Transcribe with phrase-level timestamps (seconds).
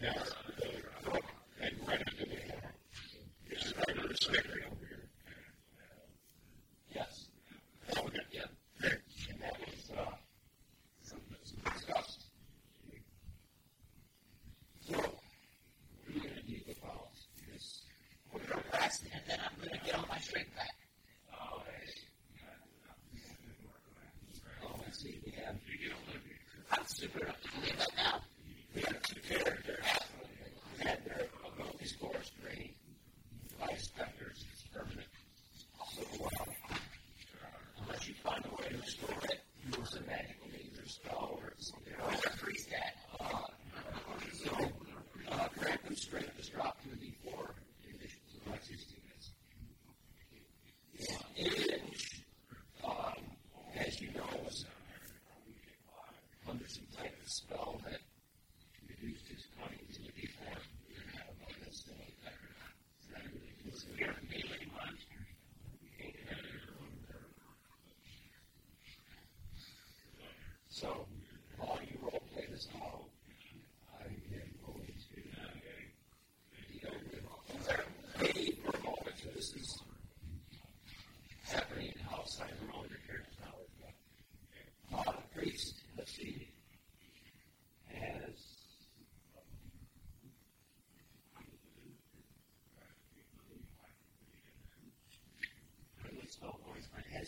[0.00, 0.32] Yes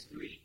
[0.00, 0.39] is 3.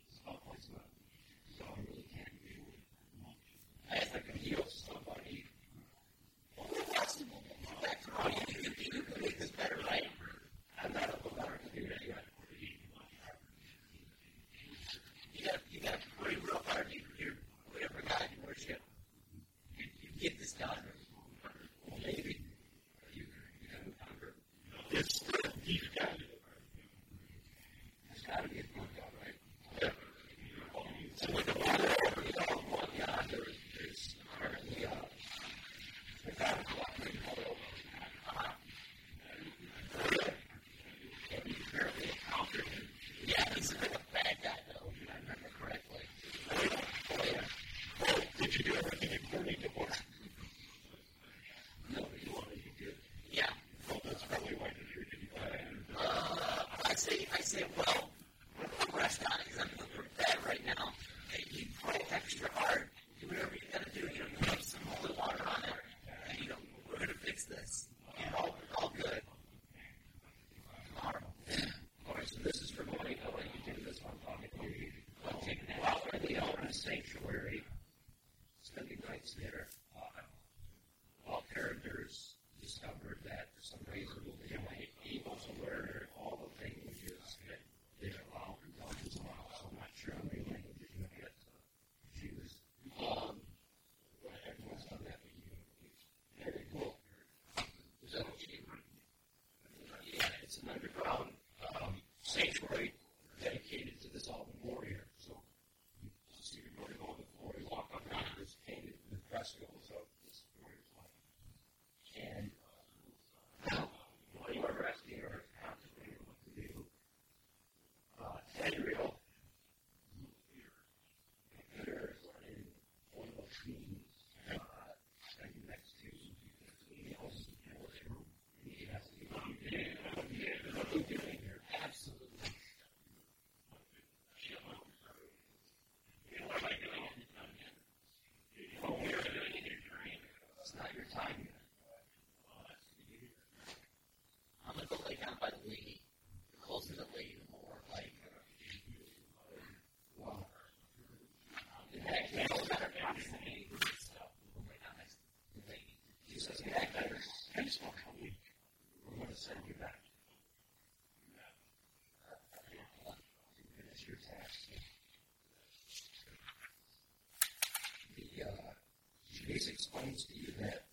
[169.56, 170.85] Jesus explains to you that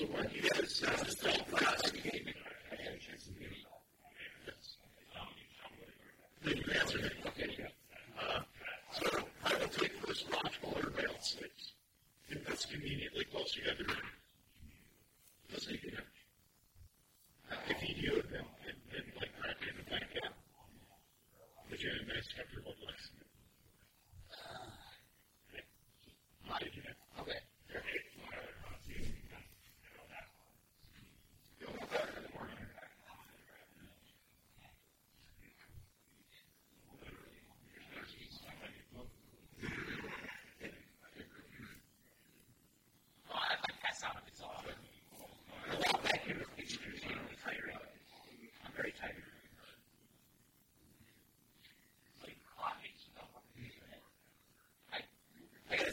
[0.00, 1.39] So what you got to understand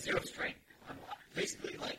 [0.07, 0.53] zero strain
[0.89, 1.19] on water.
[1.35, 1.96] Basically, like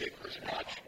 [0.00, 0.79] papers or not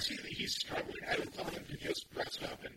[0.00, 2.72] I see that he's struggling, I would tell him to just dress up and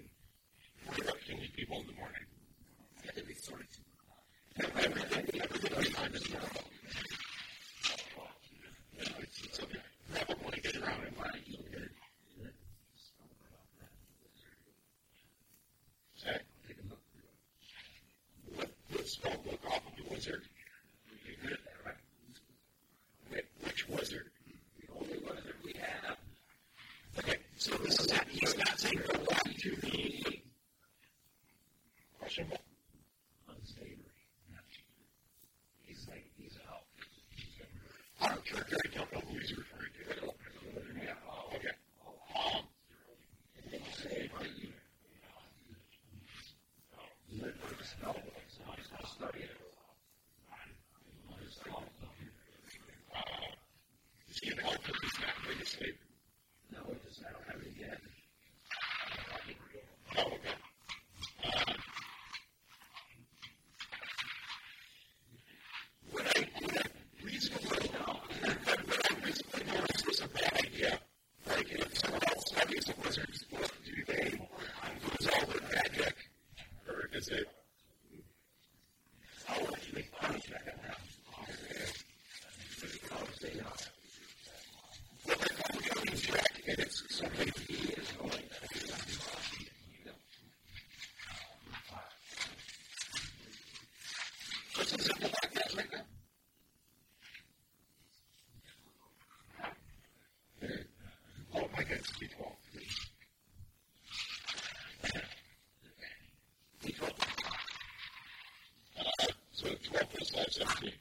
[110.44, 110.94] guys up there.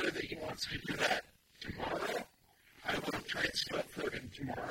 [0.00, 1.24] sure that he wants to do that
[1.60, 2.24] tomorrow,
[2.86, 4.70] I will try and for him tomorrow.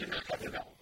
[0.00, 0.77] original capital.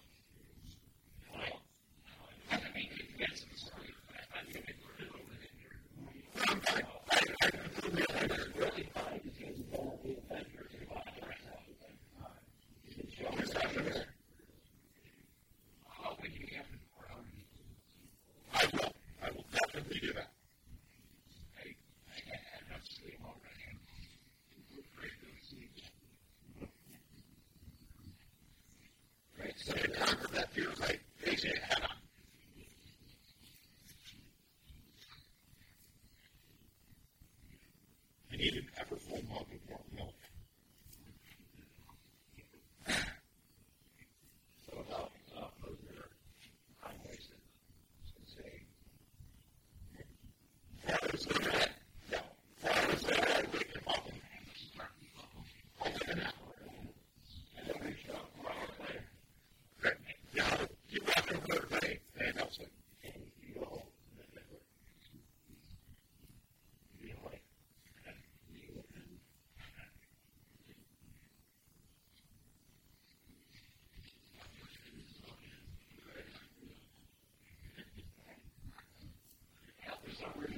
[80.19, 80.56] some weird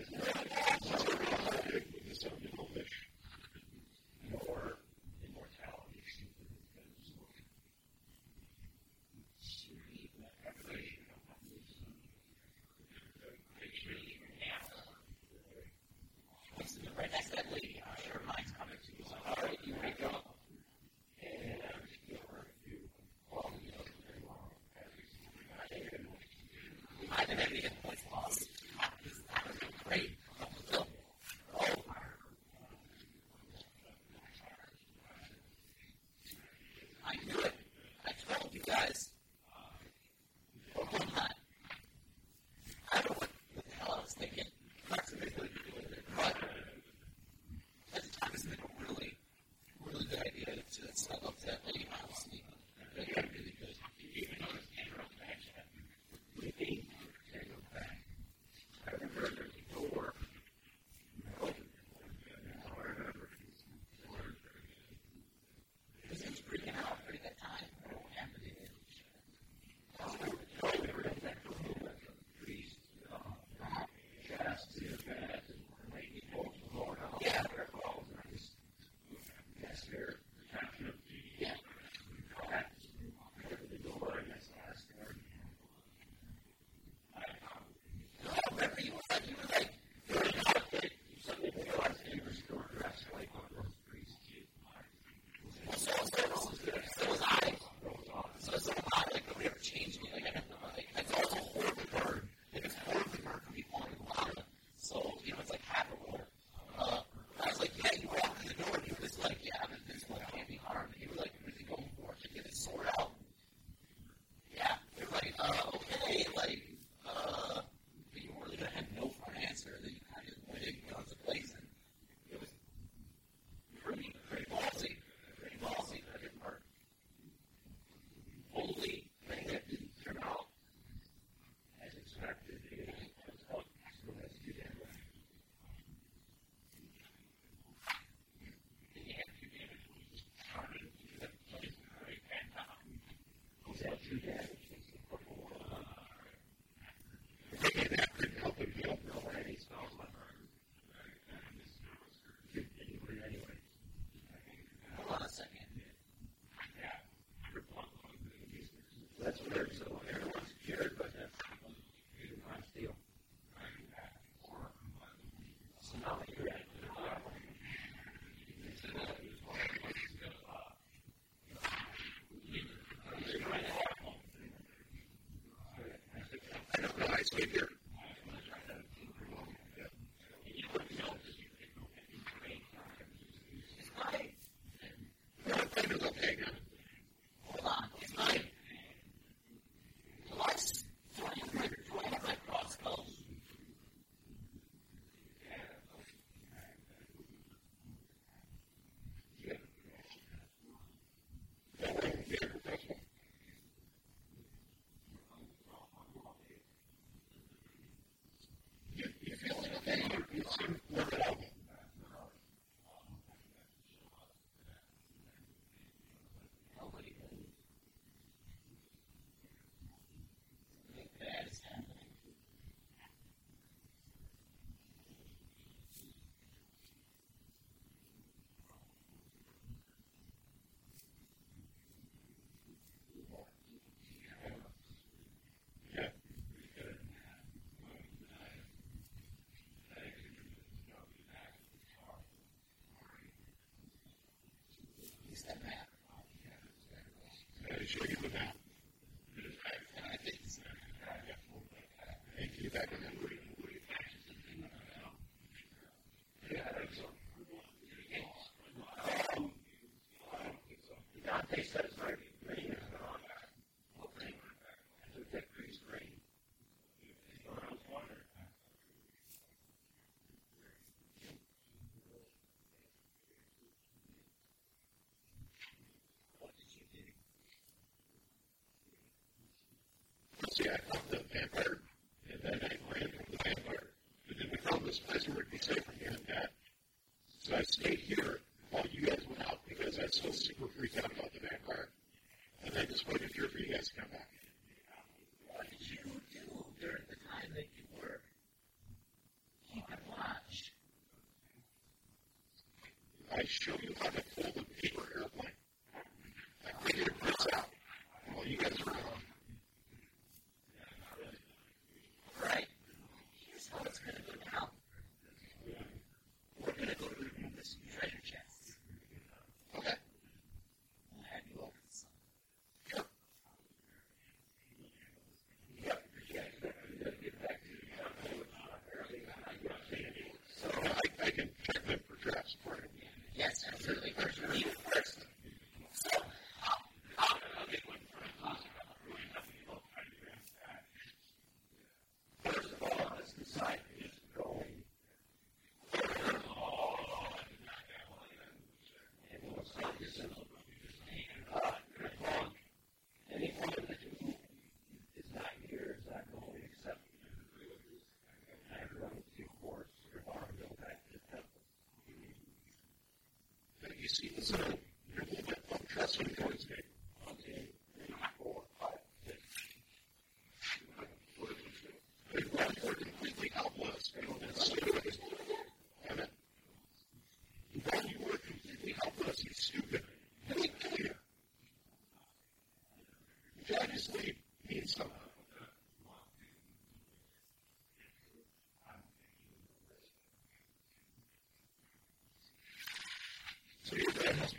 [159.32, 159.70] That's very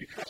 [0.00, 0.29] because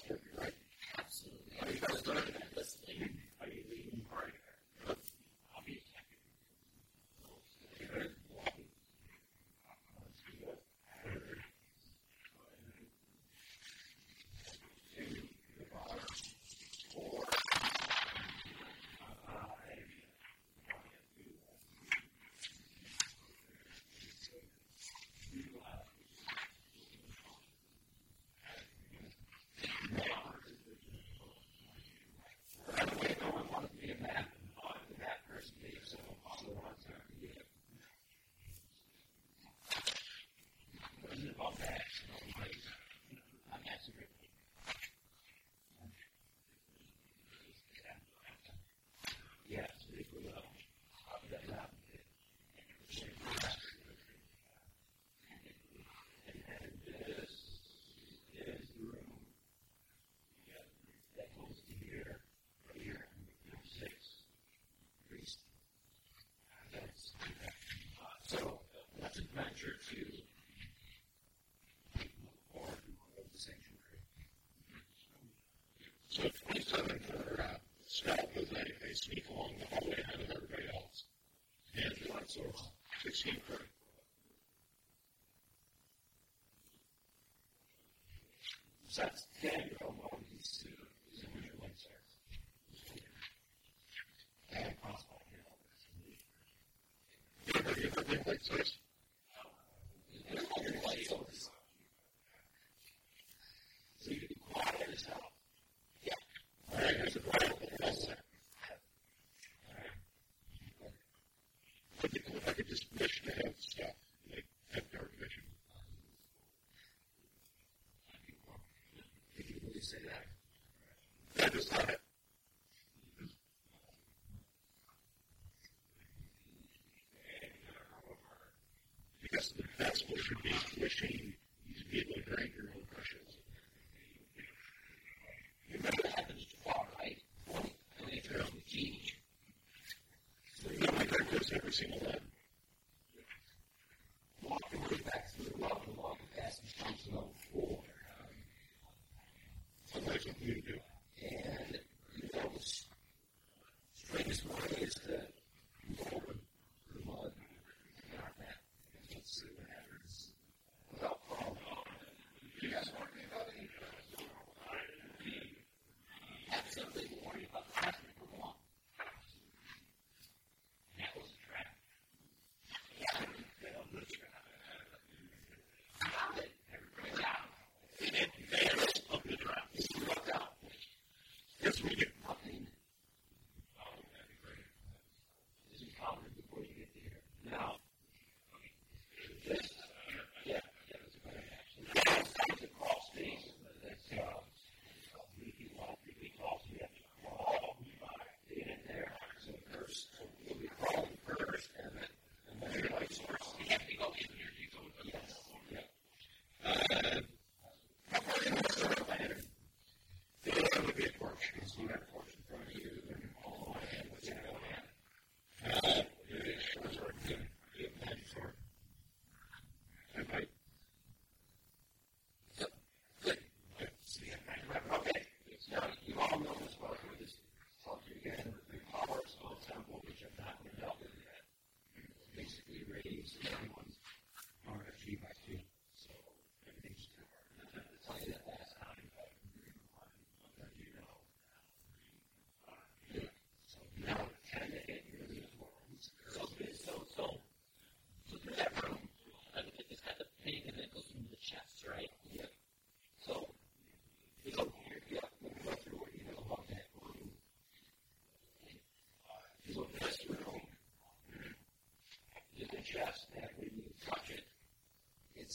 [141.80, 142.19] single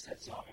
[0.06, 0.46] sets off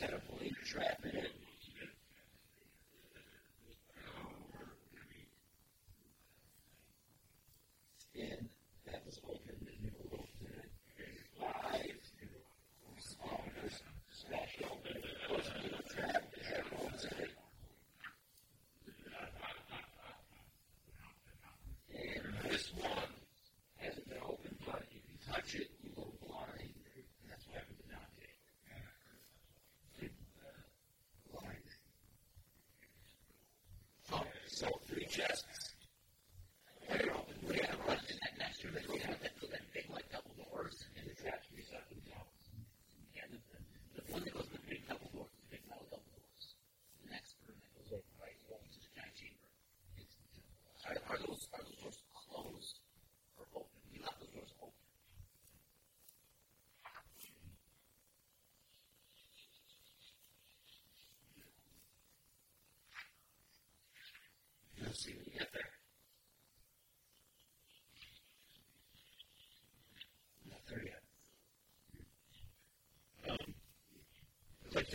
[0.00, 0.22] instead of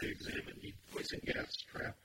[0.09, 1.95] examine the poison gas trap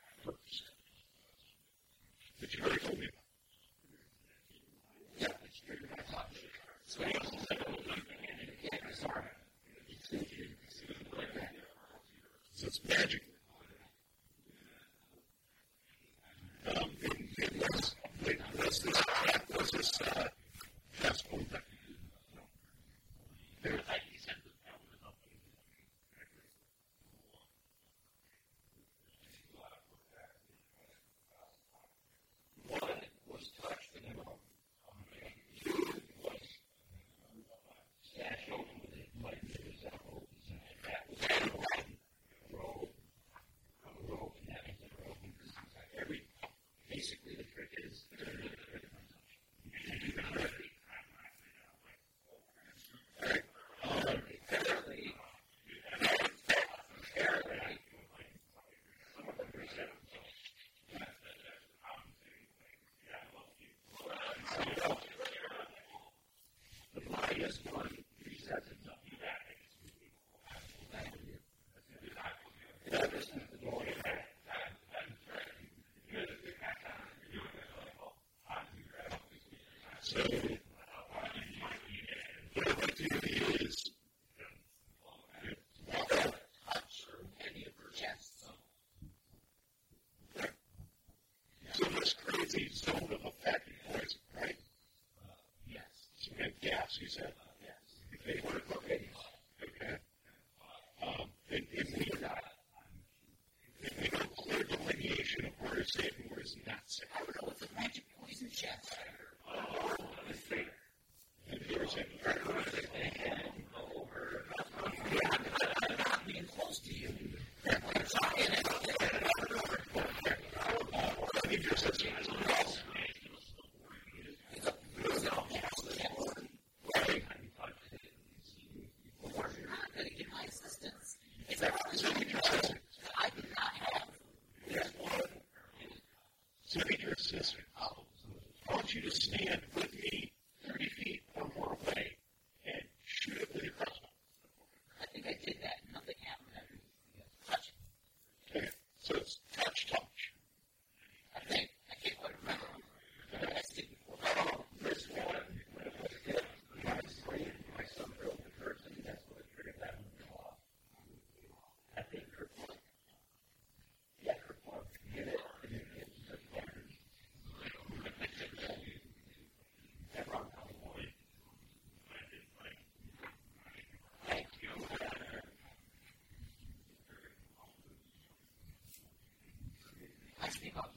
[180.51, 180.91] actually got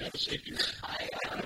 [0.00, 0.72] no safety net.
[0.82, 1.42] I, I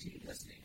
[0.00, 0.59] continue listening.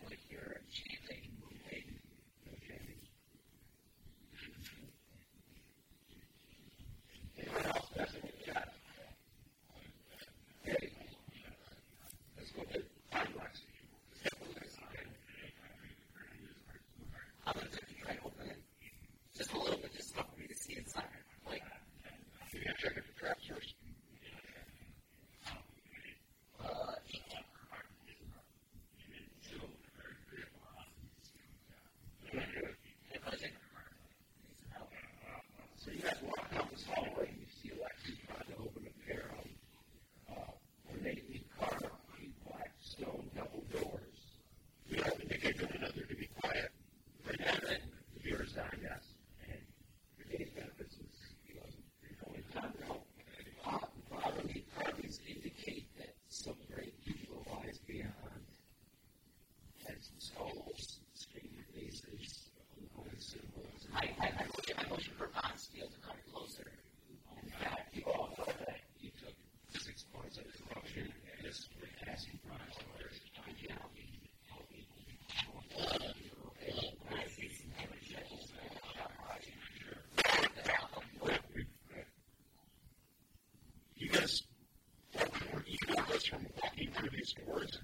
[87.00, 87.80] through these words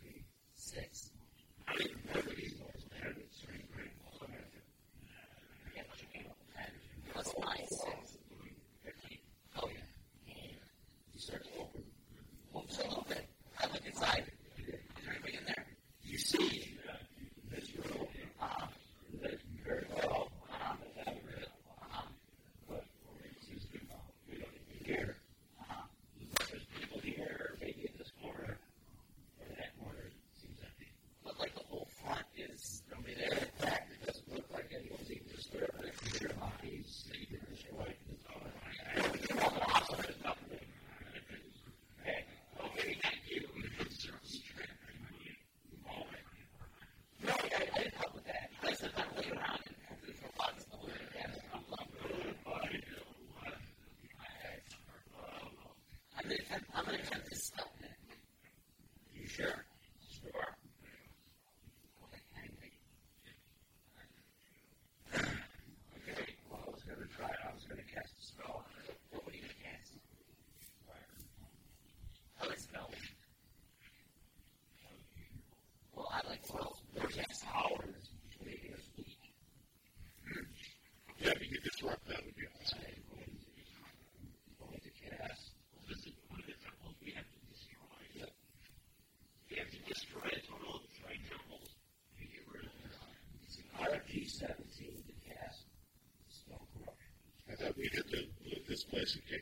[99.12, 99.42] as a king.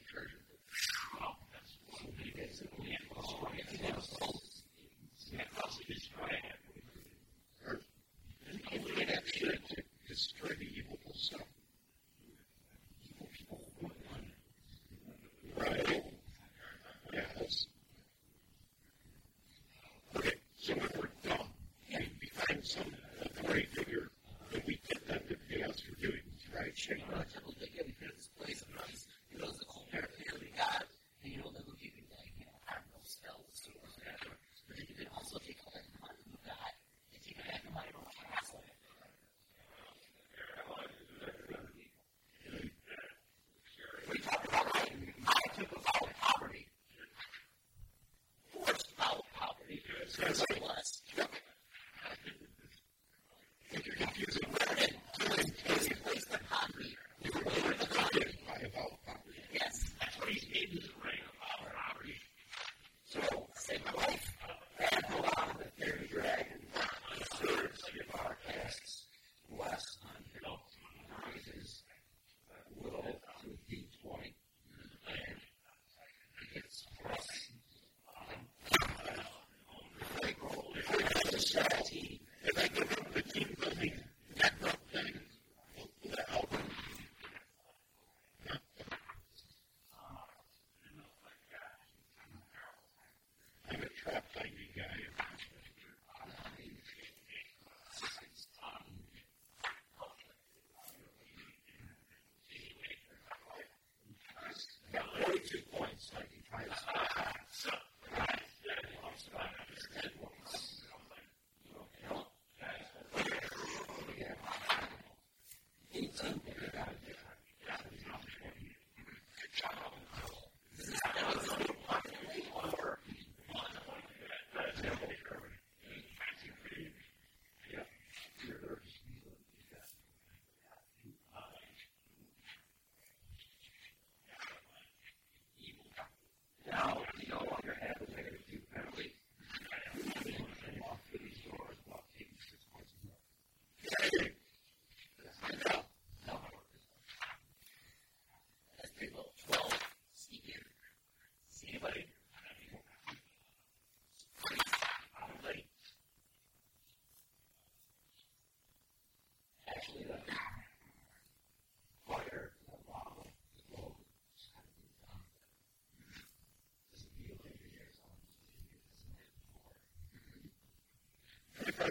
[50.17, 50.43] Yes.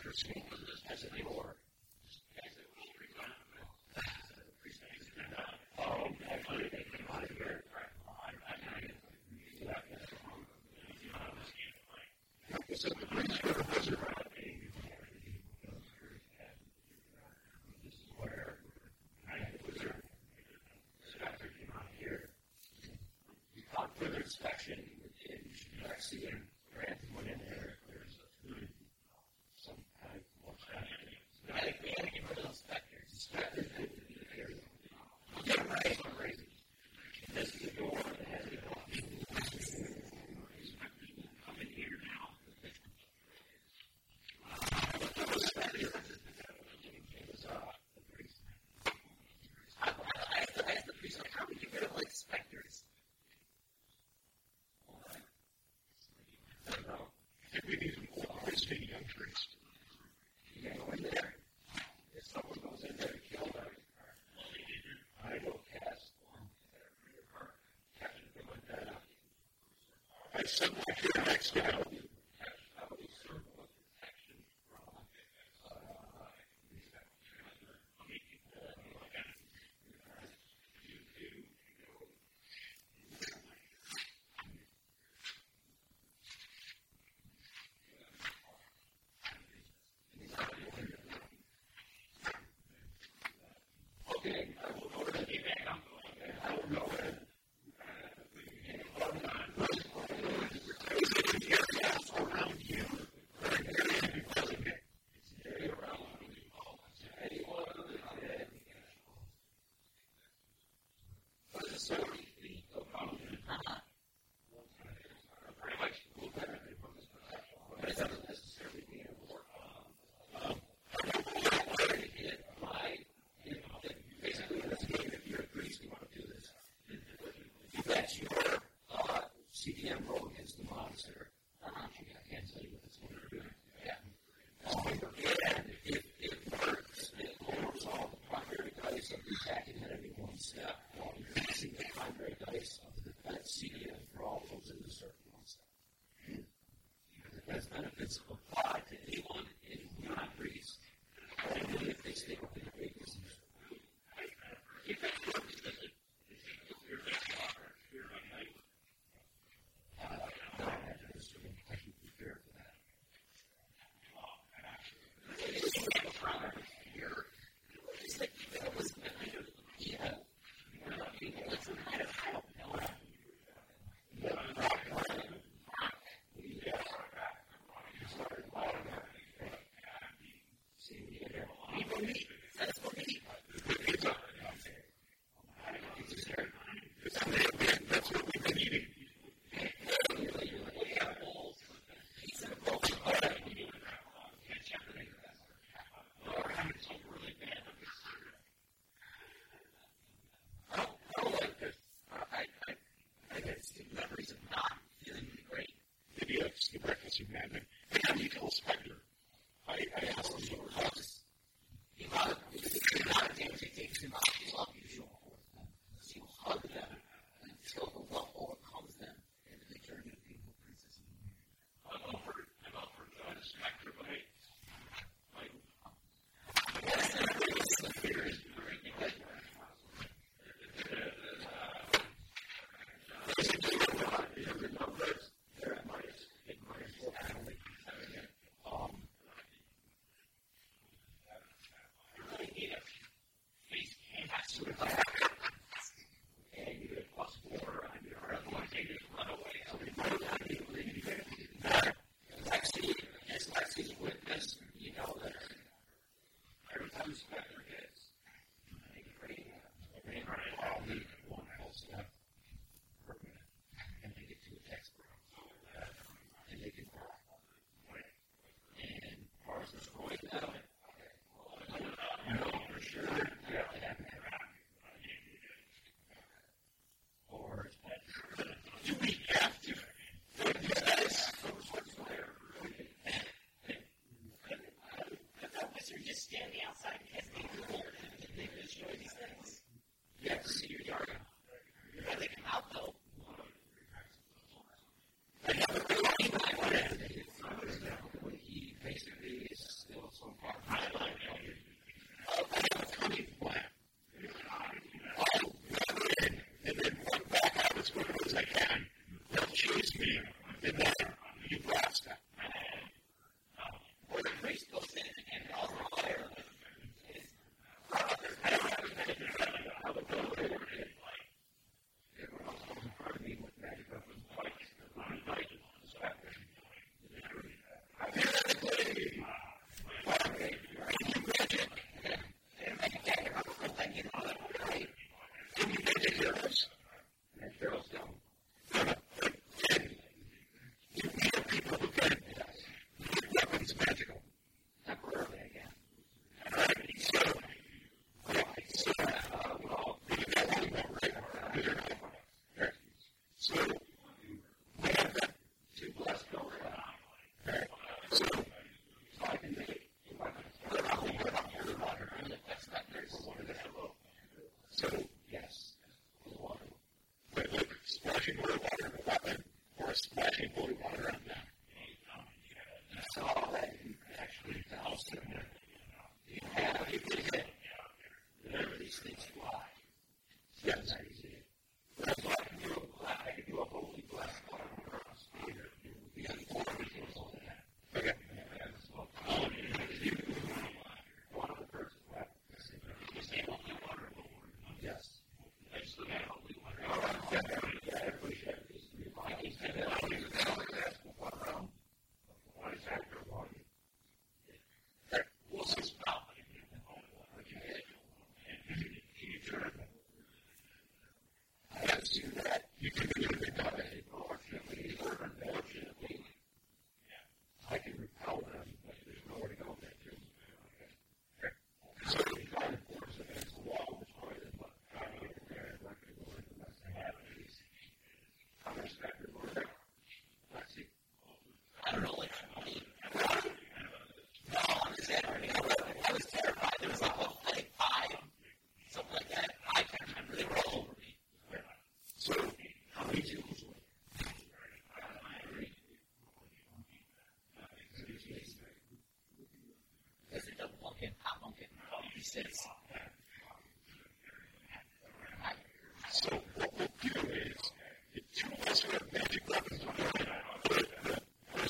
[0.04, 1.56] writers' union business anymore.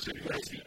[0.08, 0.62] too crazy.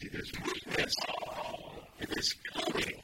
[0.00, 0.94] See, there's movement.
[2.00, 3.02] It is coming.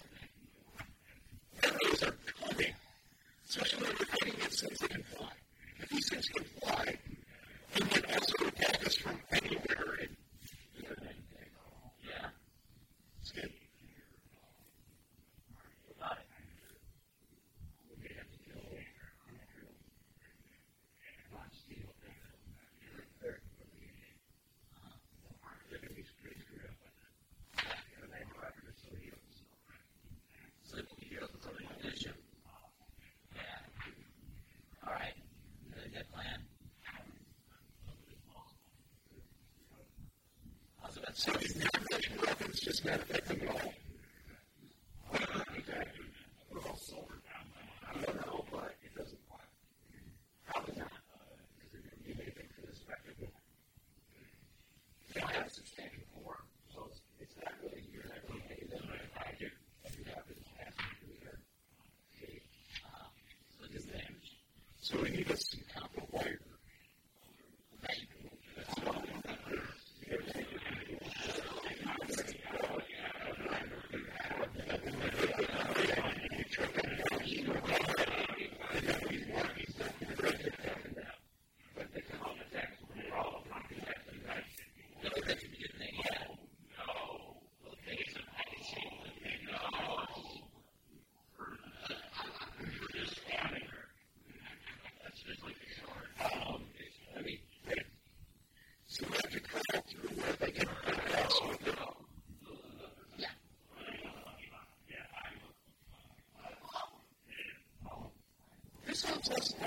[42.78, 43.60] is manifesting in all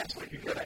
[0.10, 0.59] that's what you get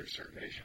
[0.00, 0.64] your salvation.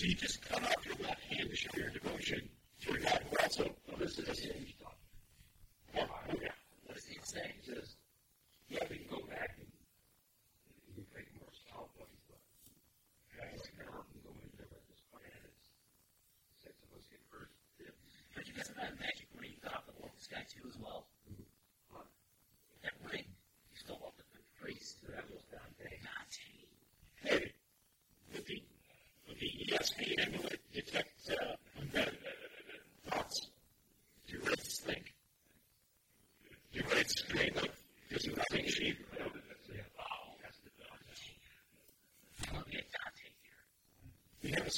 [0.00, 2.48] So you just cut off your left hand to show your devotion.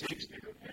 [0.08, 0.72] seems to have been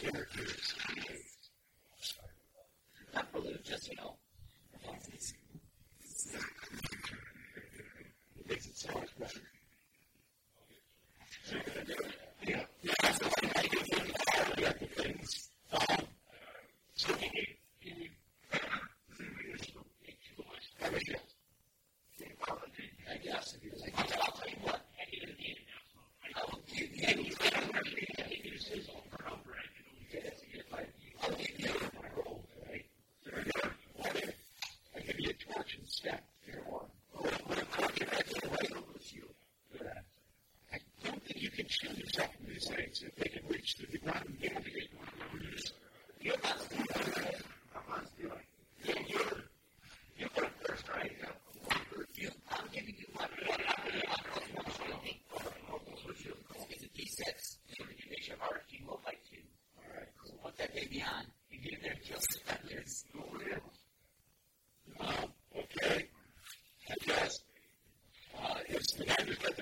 [0.03, 0.75] characters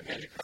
[0.01, 0.40] America.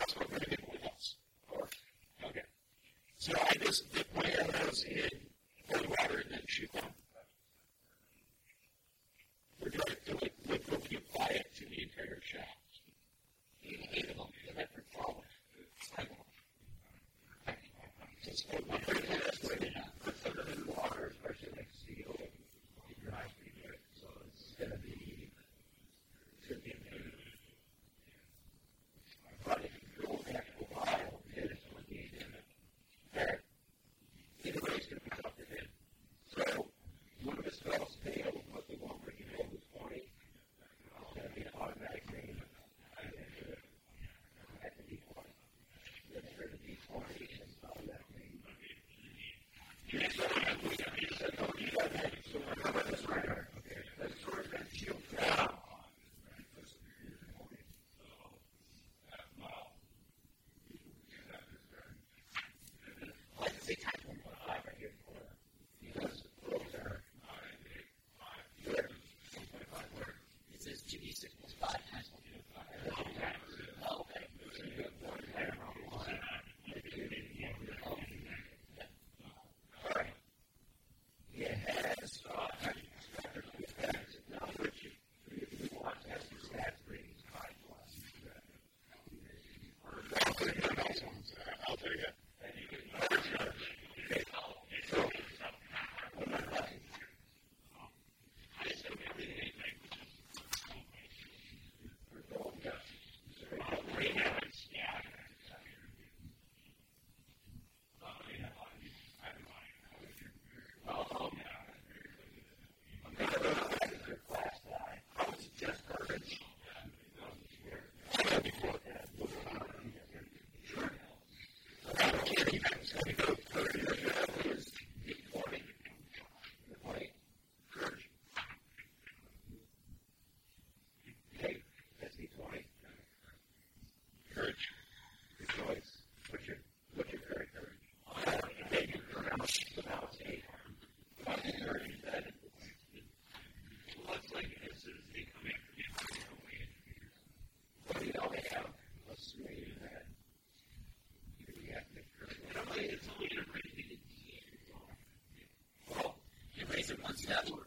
[156.78, 157.67] faith in oneself.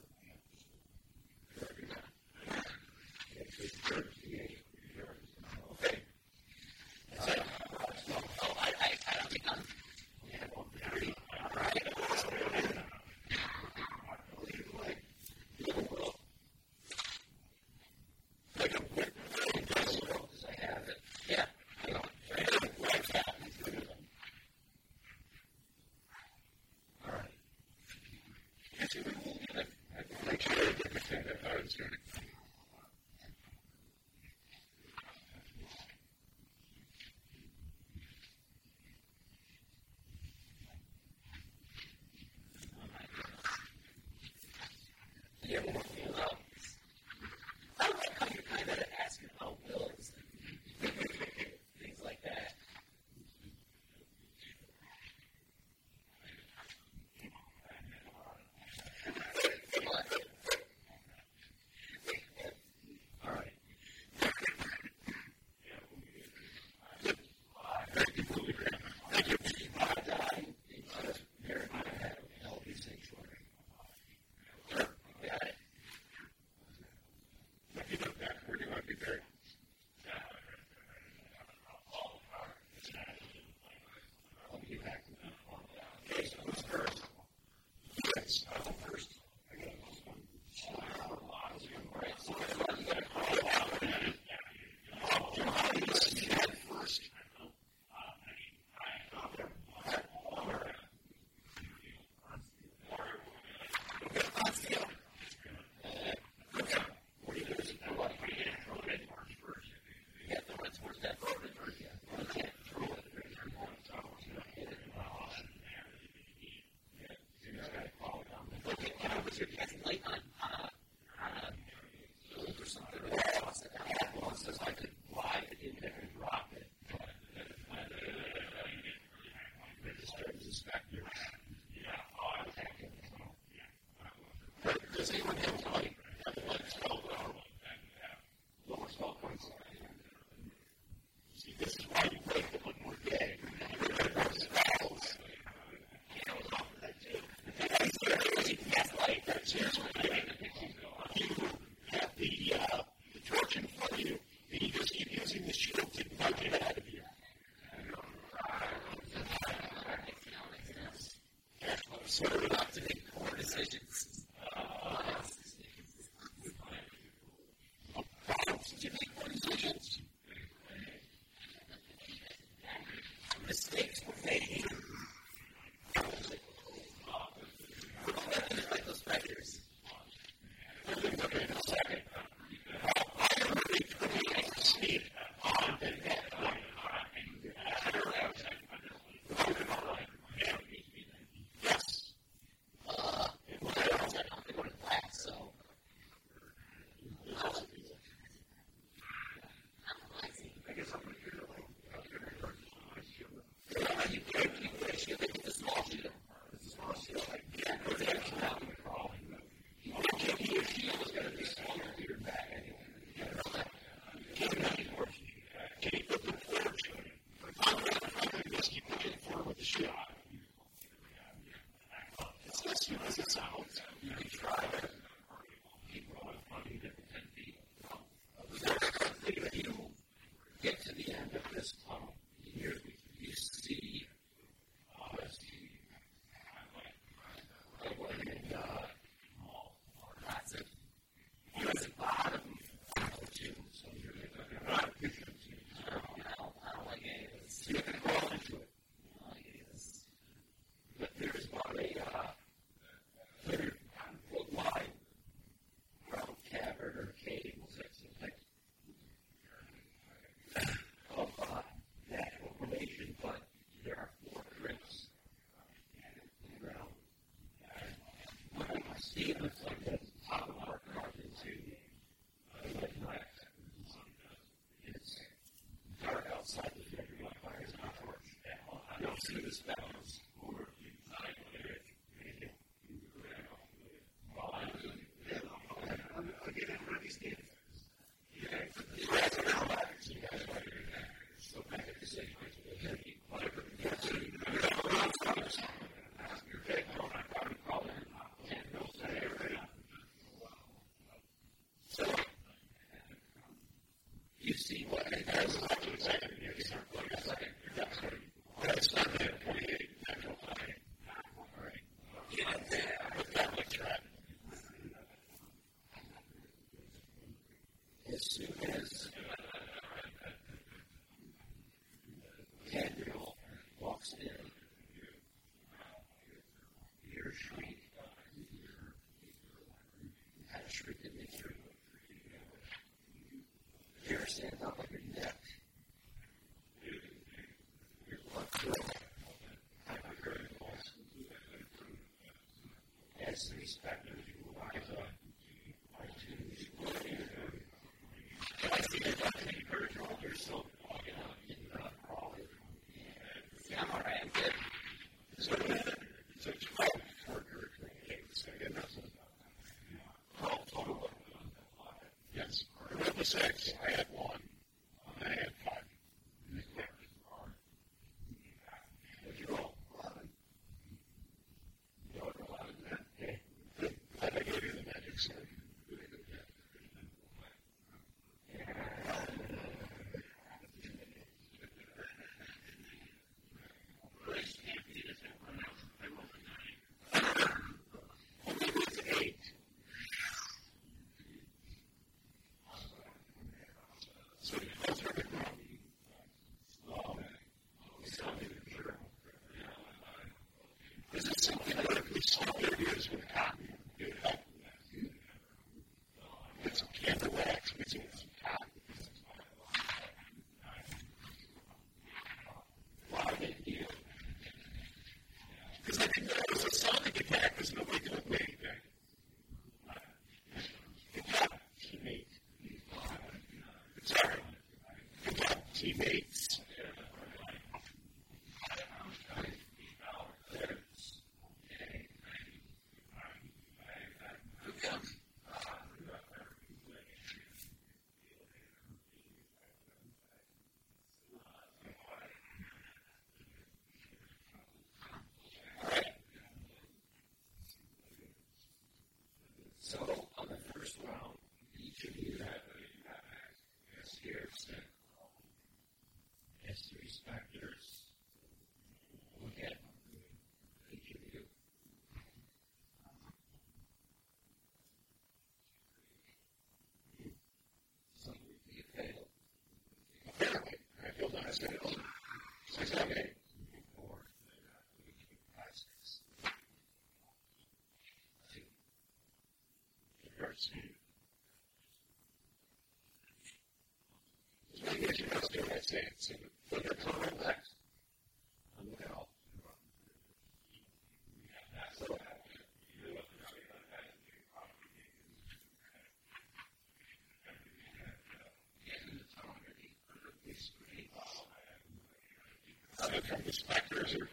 [503.51, 504.28] these factors are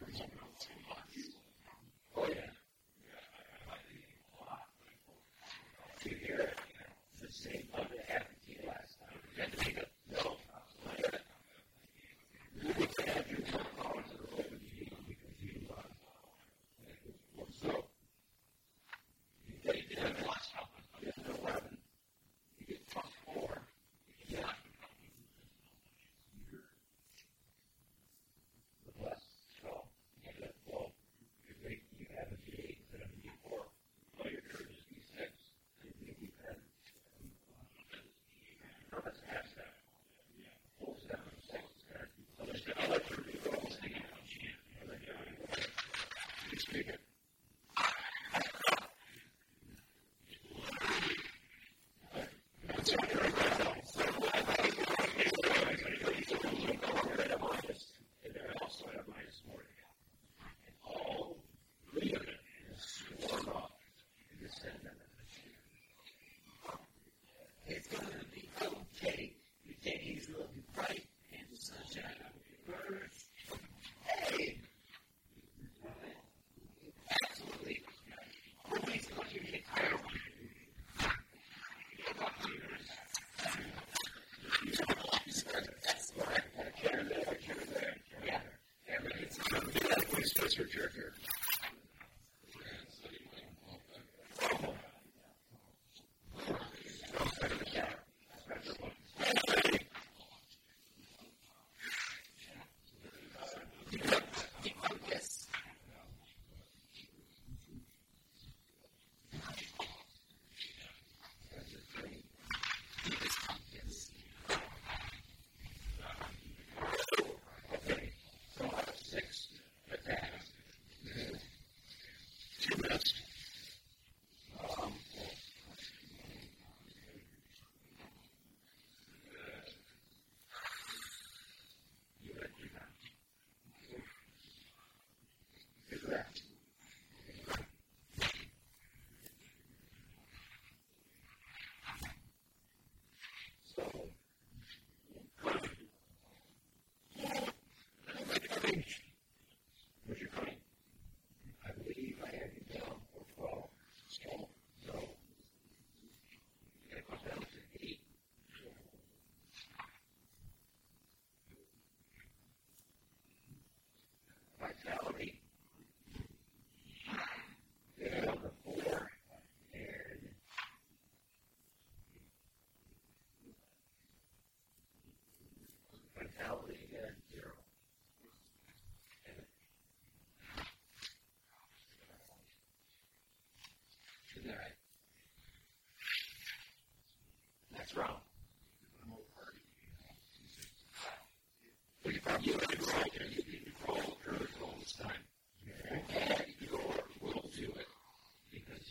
[52.89, 53.26] That's right.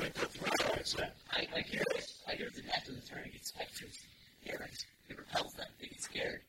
[0.00, 0.02] I,
[1.54, 2.22] I hear this.
[2.28, 3.98] I hear the net in the turning its specters.
[4.40, 4.84] Hear it.
[5.10, 5.68] It repels them.
[5.80, 6.40] They get scared.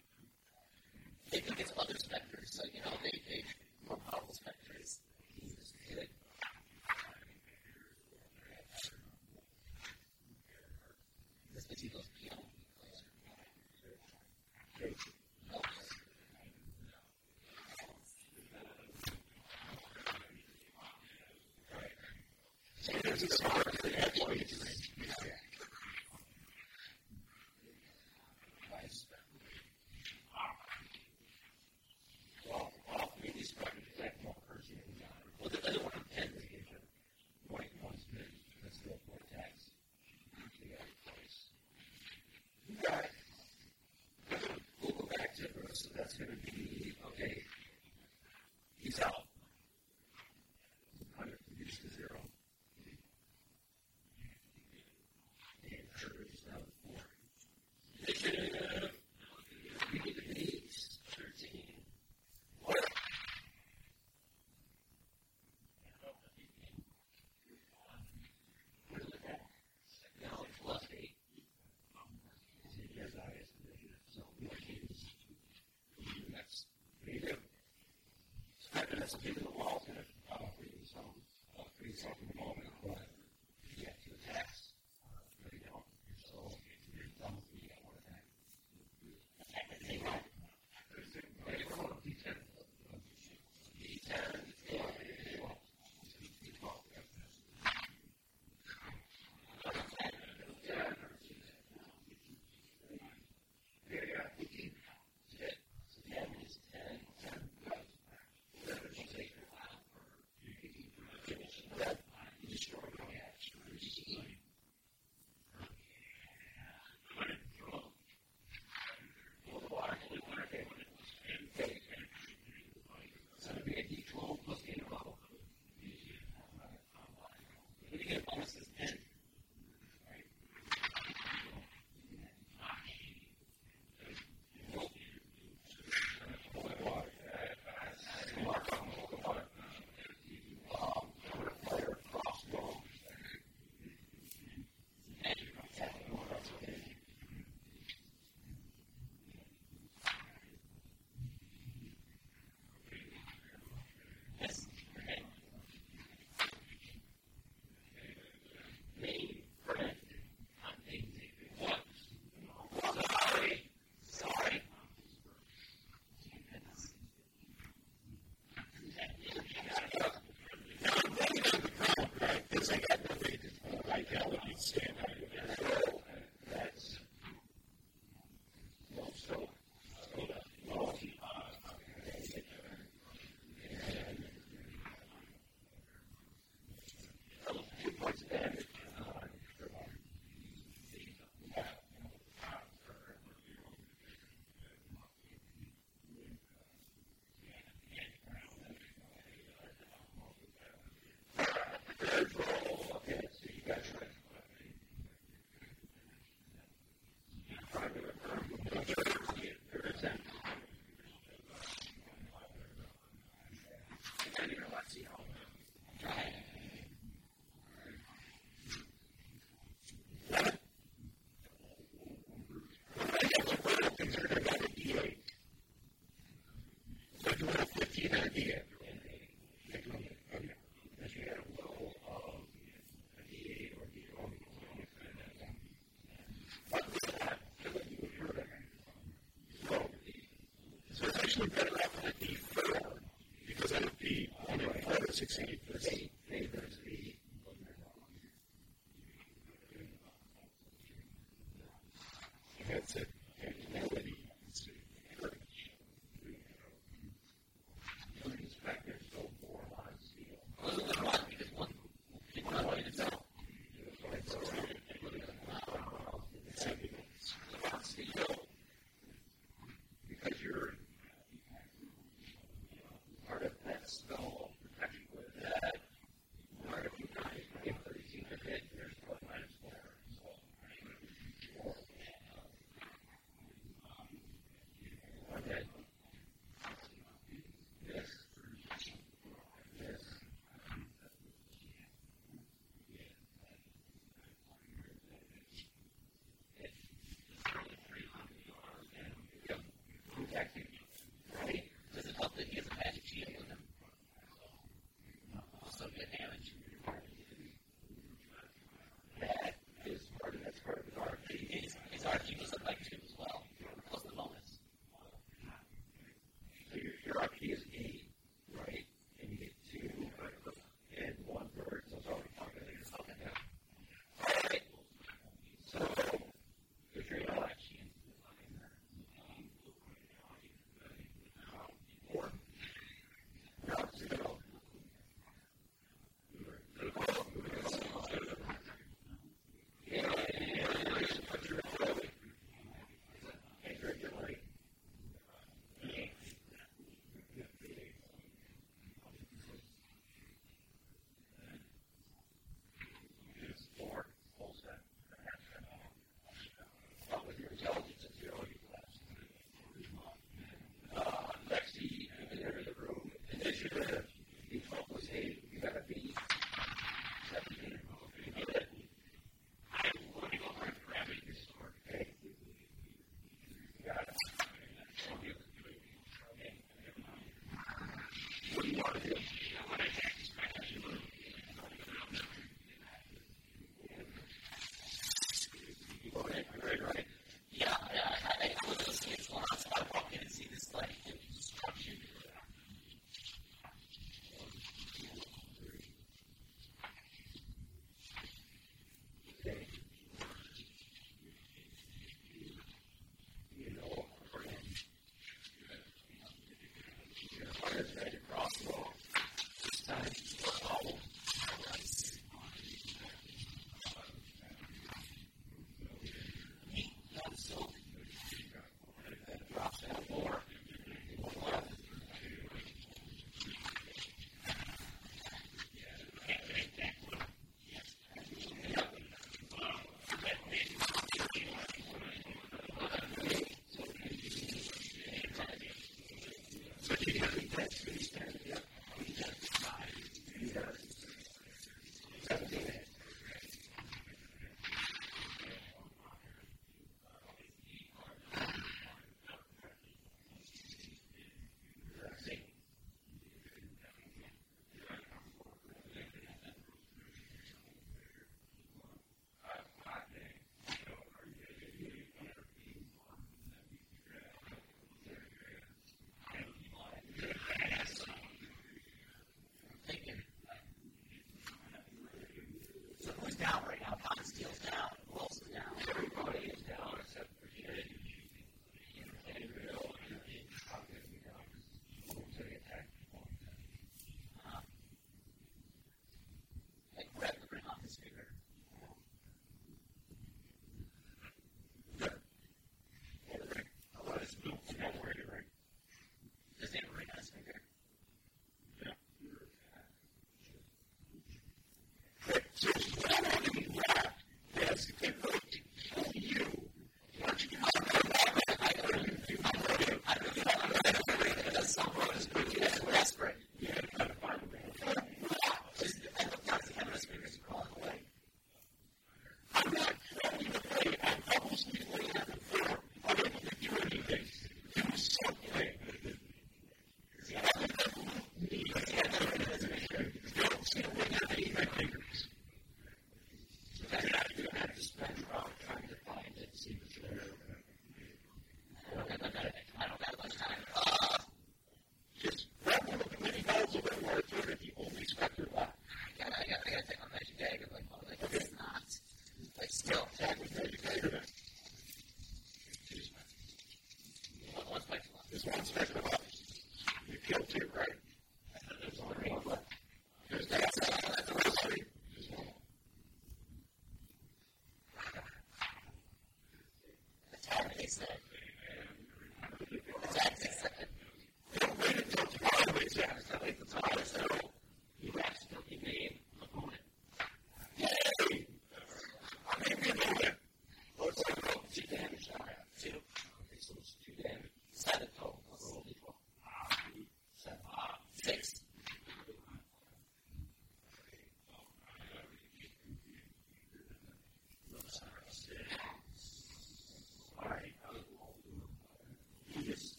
[228.38, 228.63] idea.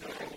[0.00, 0.27] doing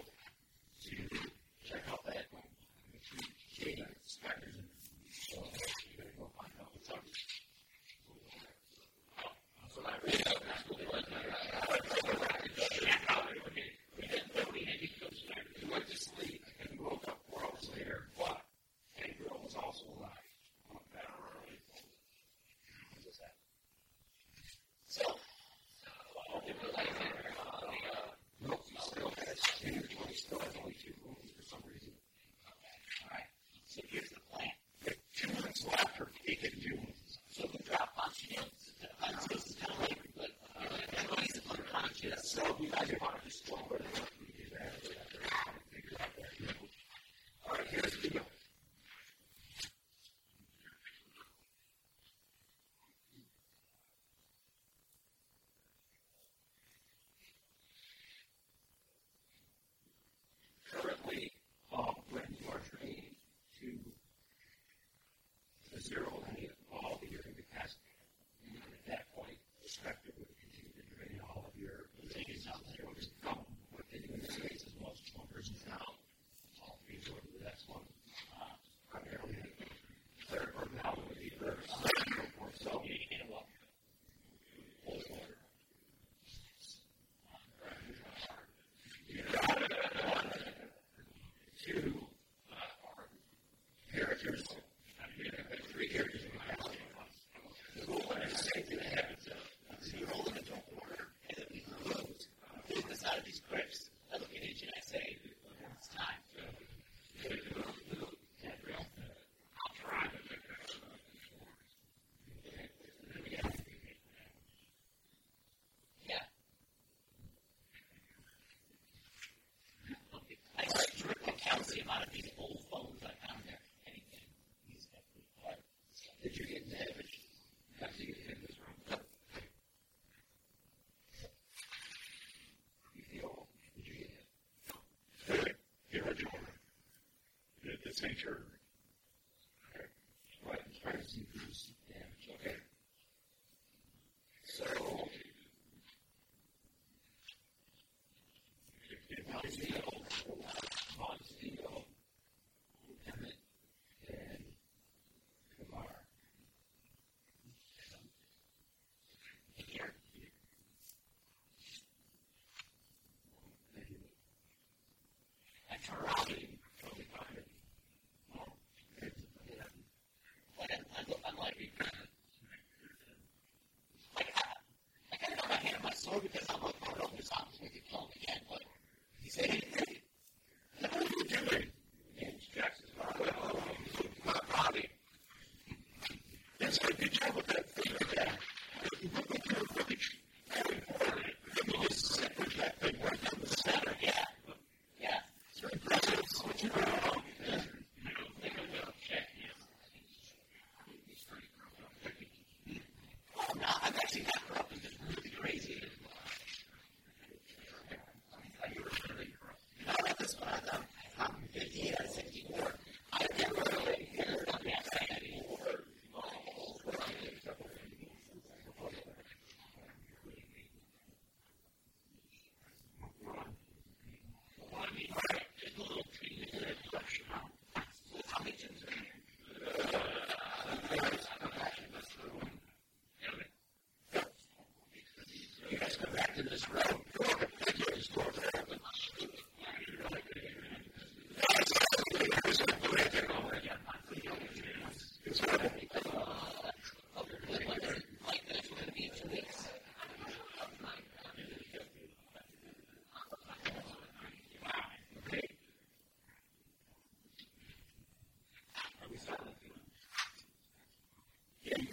[121.77, 122.10] ibadet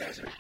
[0.09, 0.33] desert.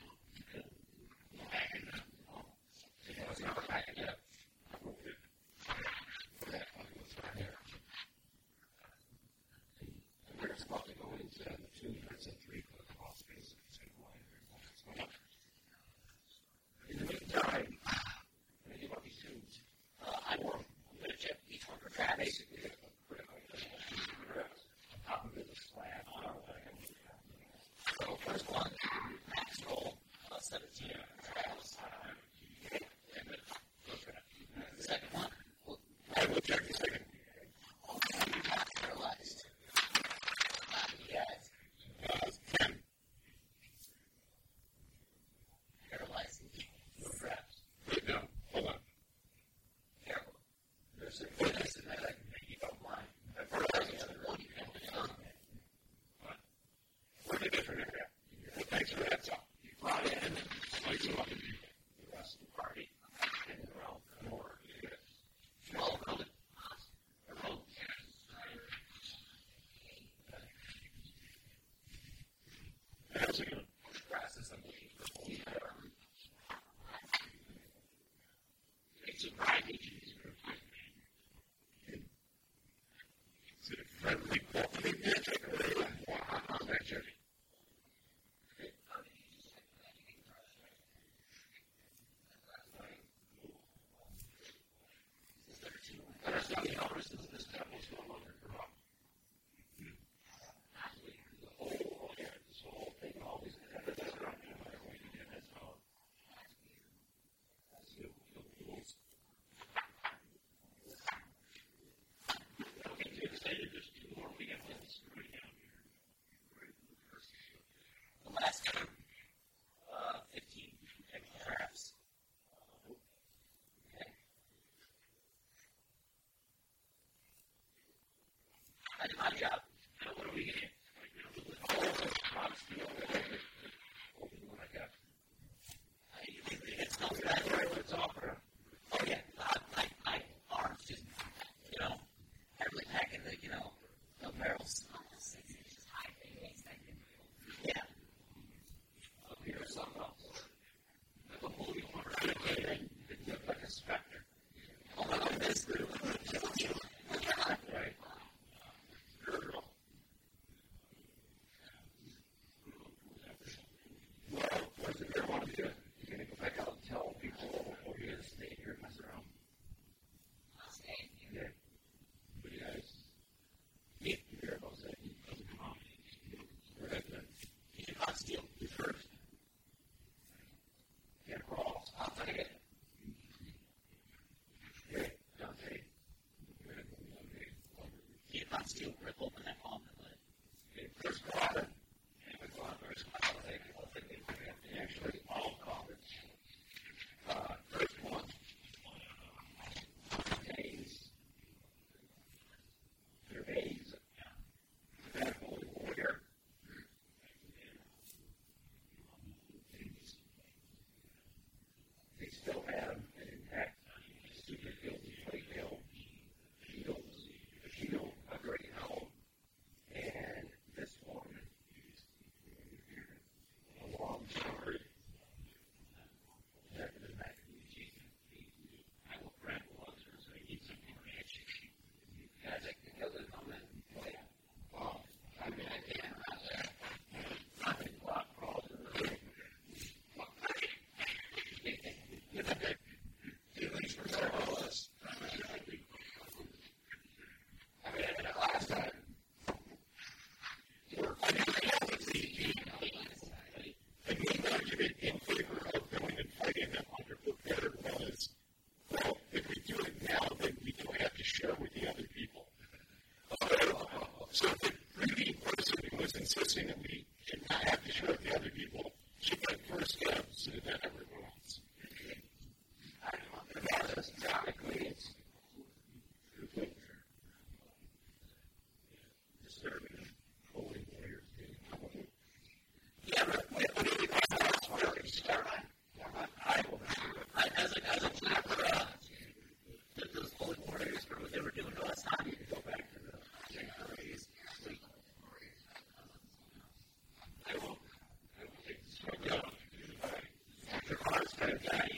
[301.62, 301.97] today.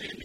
[0.00, 0.23] understand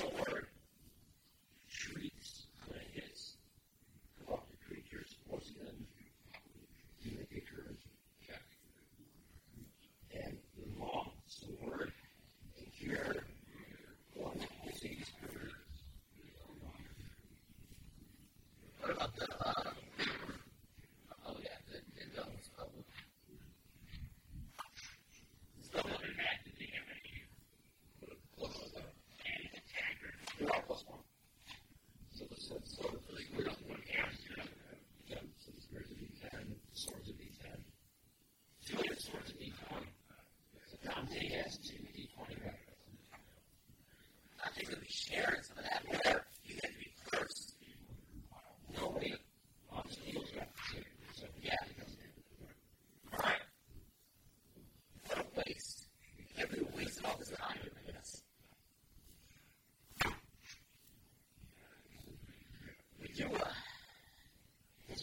[0.00, 0.29] still work.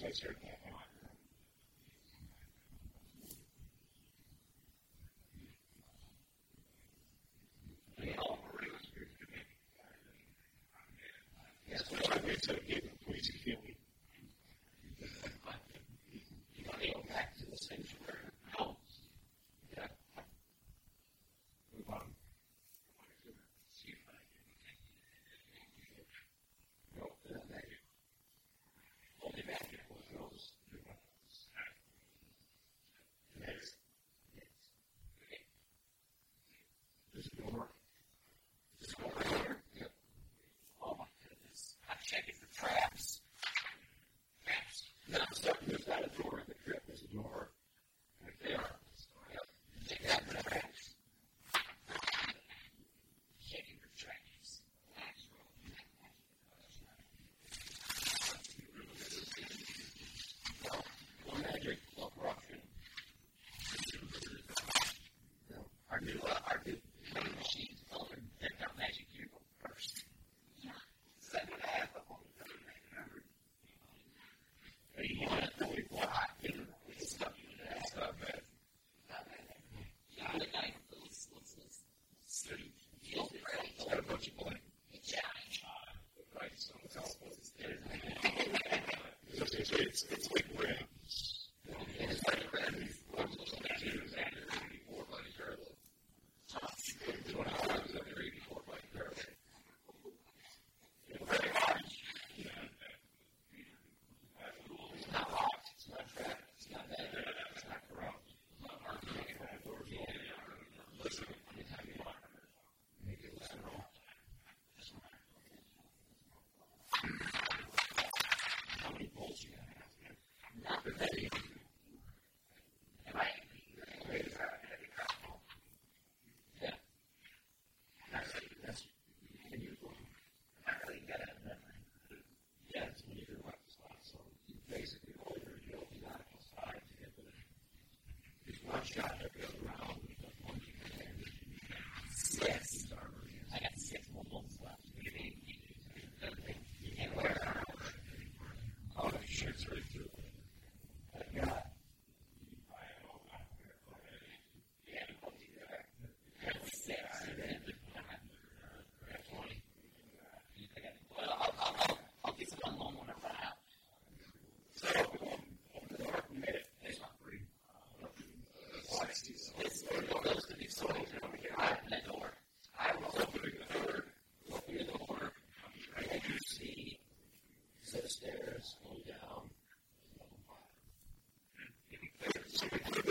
[0.07, 0.57] I certainly have.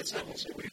[0.06, 0.70] it's almost always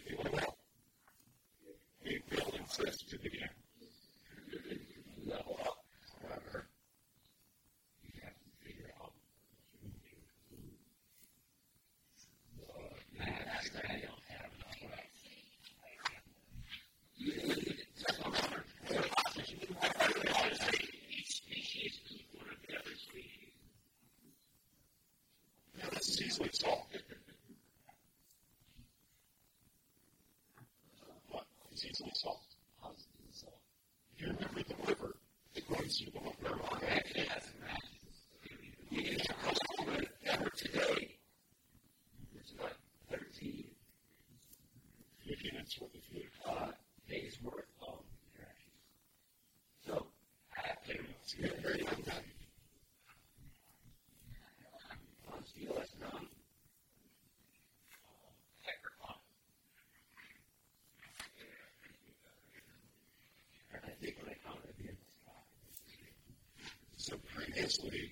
[67.74, 68.12] Wesley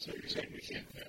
[0.00, 1.08] So you're saying we can't measure?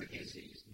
[0.00, 0.65] it's a disease.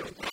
[0.00, 0.31] to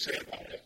[0.00, 0.62] say about it.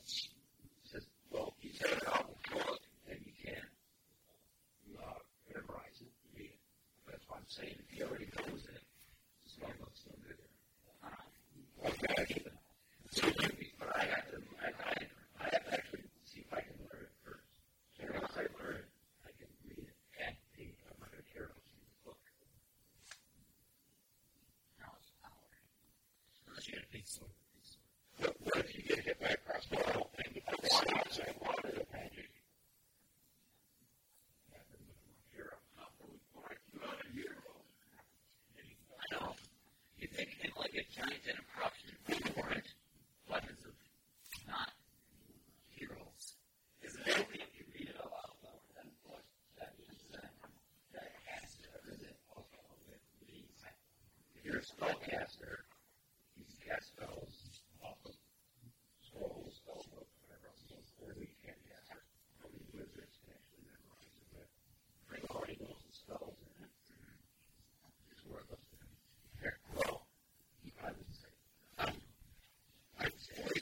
[41.07, 41.53] I identify.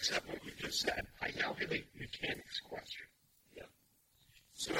[0.04, 1.06] Except what you just said.
[1.22, 3.06] I calculate mechanics question.
[3.56, 3.62] Yeah.
[4.52, 4.74] So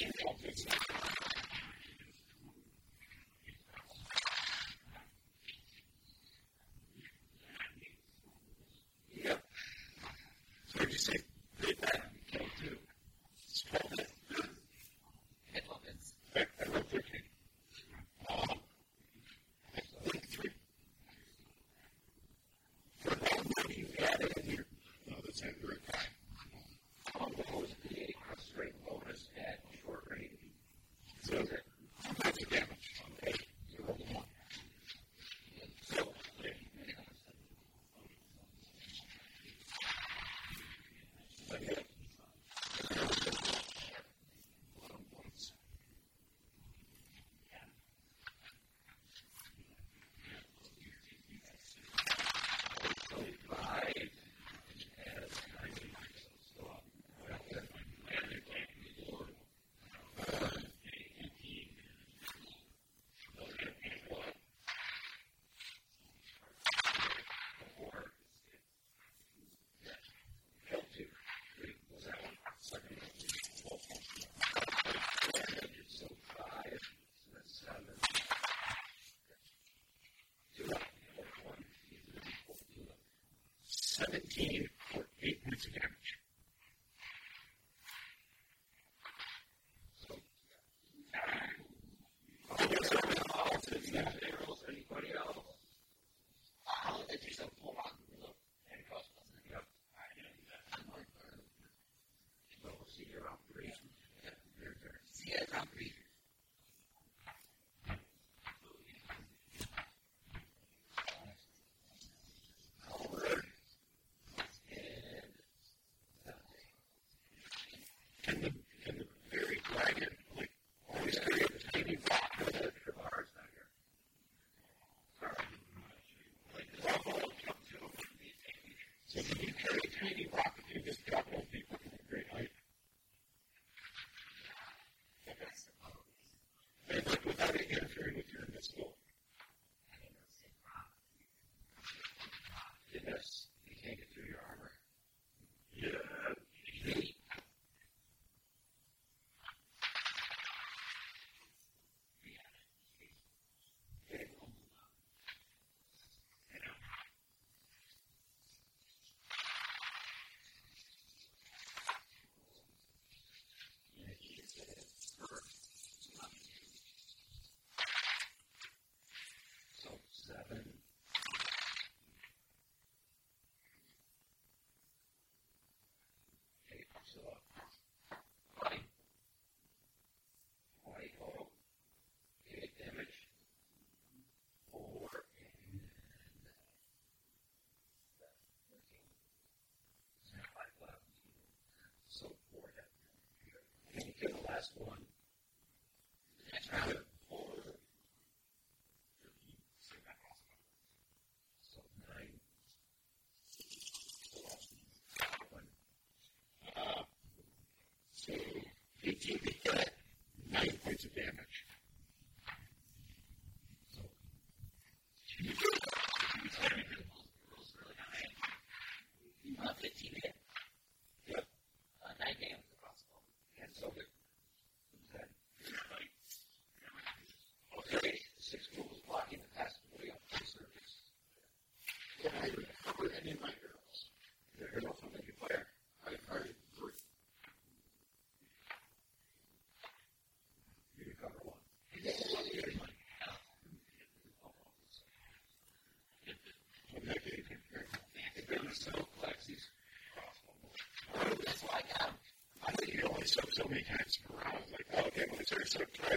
[0.00, 0.35] you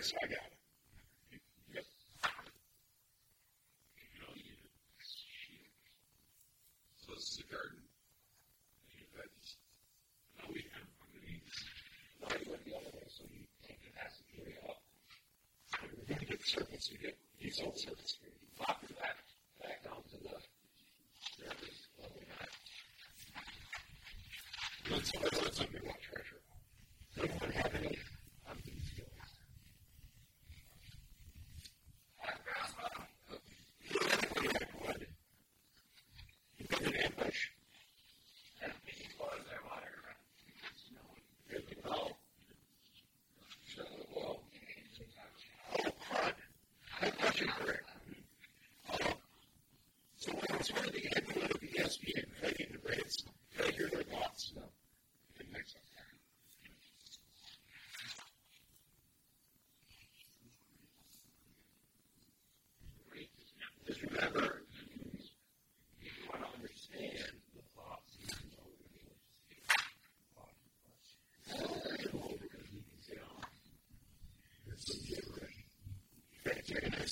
[0.10, 0.59] so I got it.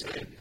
[0.02, 0.37] is in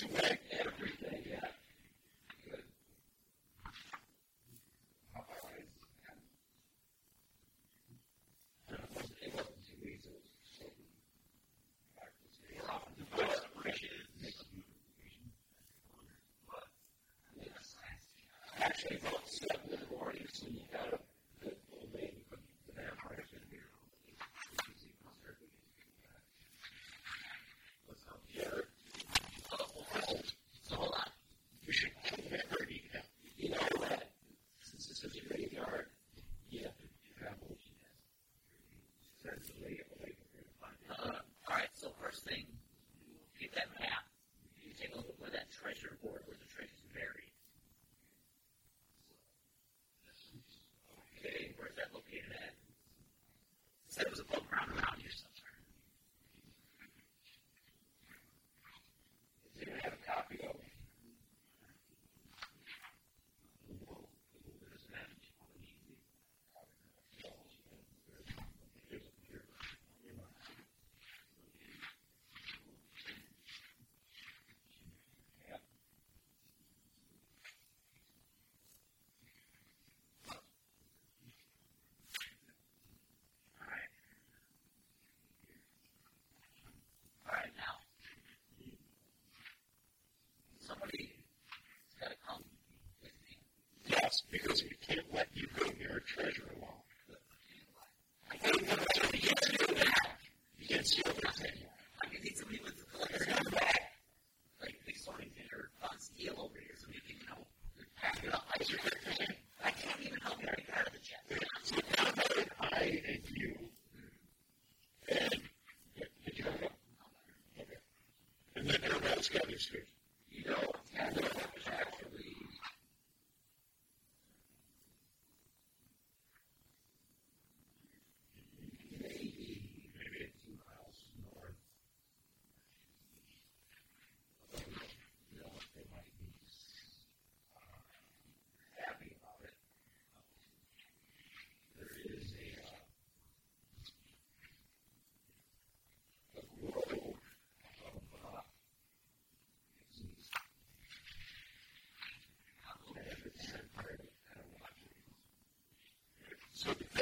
[0.00, 0.38] takes away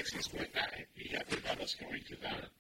[0.03, 2.51] access like that, you have to have us going to that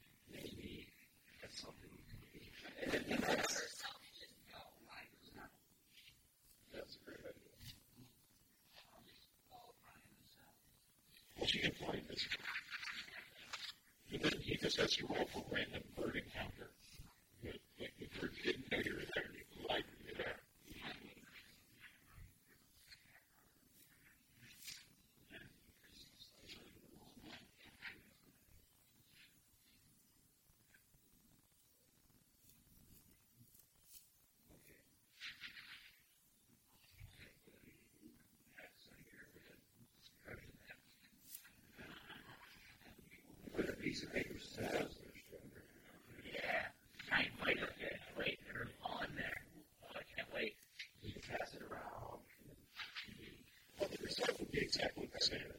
[54.63, 55.52] exactly the same.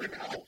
[0.00, 0.42] here now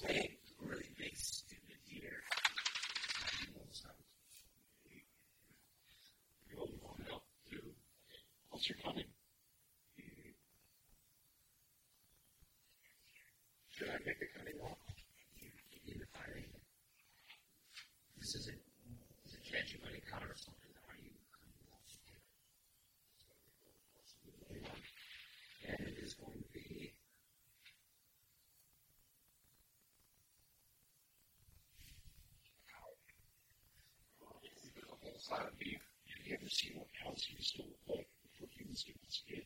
[0.00, 0.35] his name.
[36.48, 38.06] to see what housing is still like
[38.38, 39.45] for humans to investigate.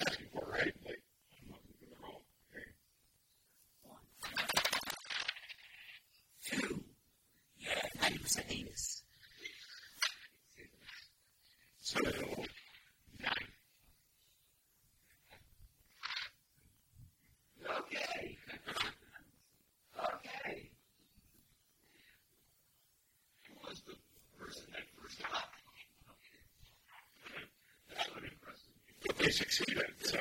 [29.31, 29.85] succeeded.
[30.03, 30.19] So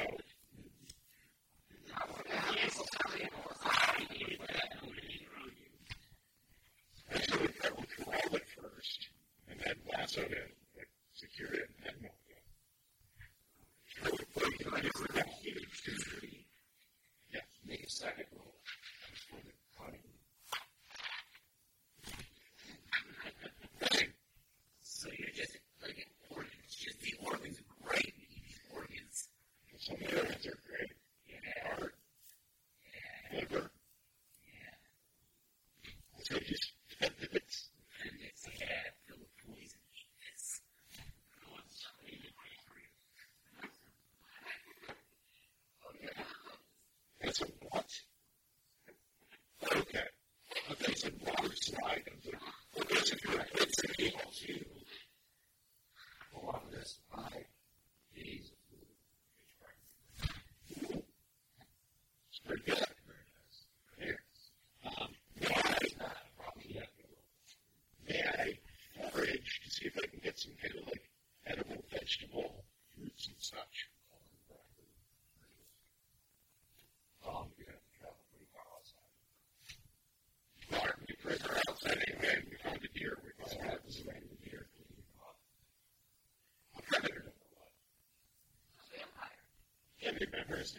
[90.10, 90.74] family members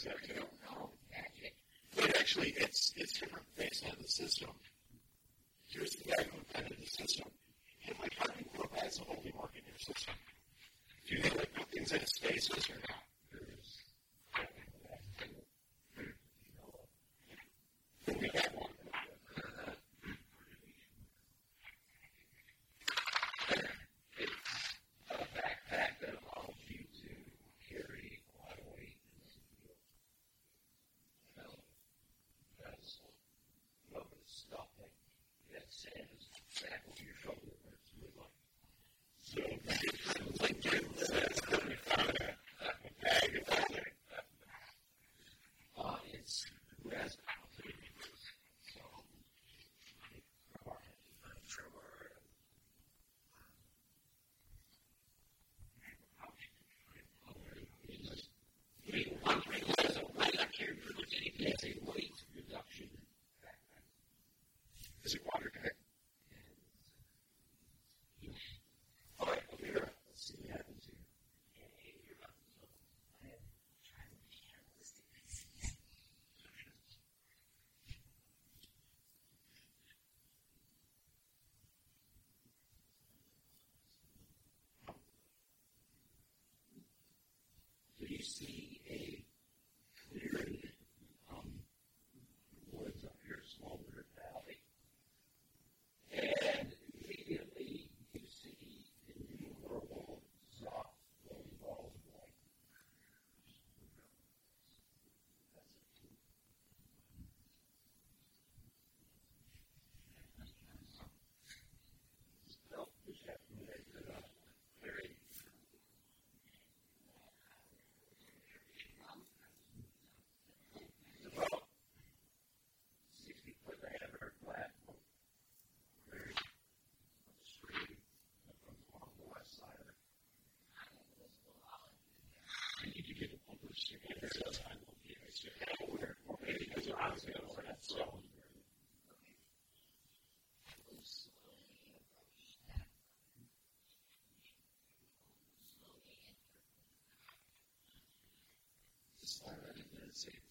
[0.00, 0.88] is that you don't know
[1.94, 4.48] But actually, it's it's different based on the system.
[5.68, 7.28] Here's the guy who invented the system.
[7.86, 10.14] And like, how do you put a holy mark in your system?
[11.06, 12.60] Do you think like put things in a space or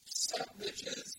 [0.05, 1.18] Subridges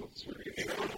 [0.00, 0.89] sensory neurons.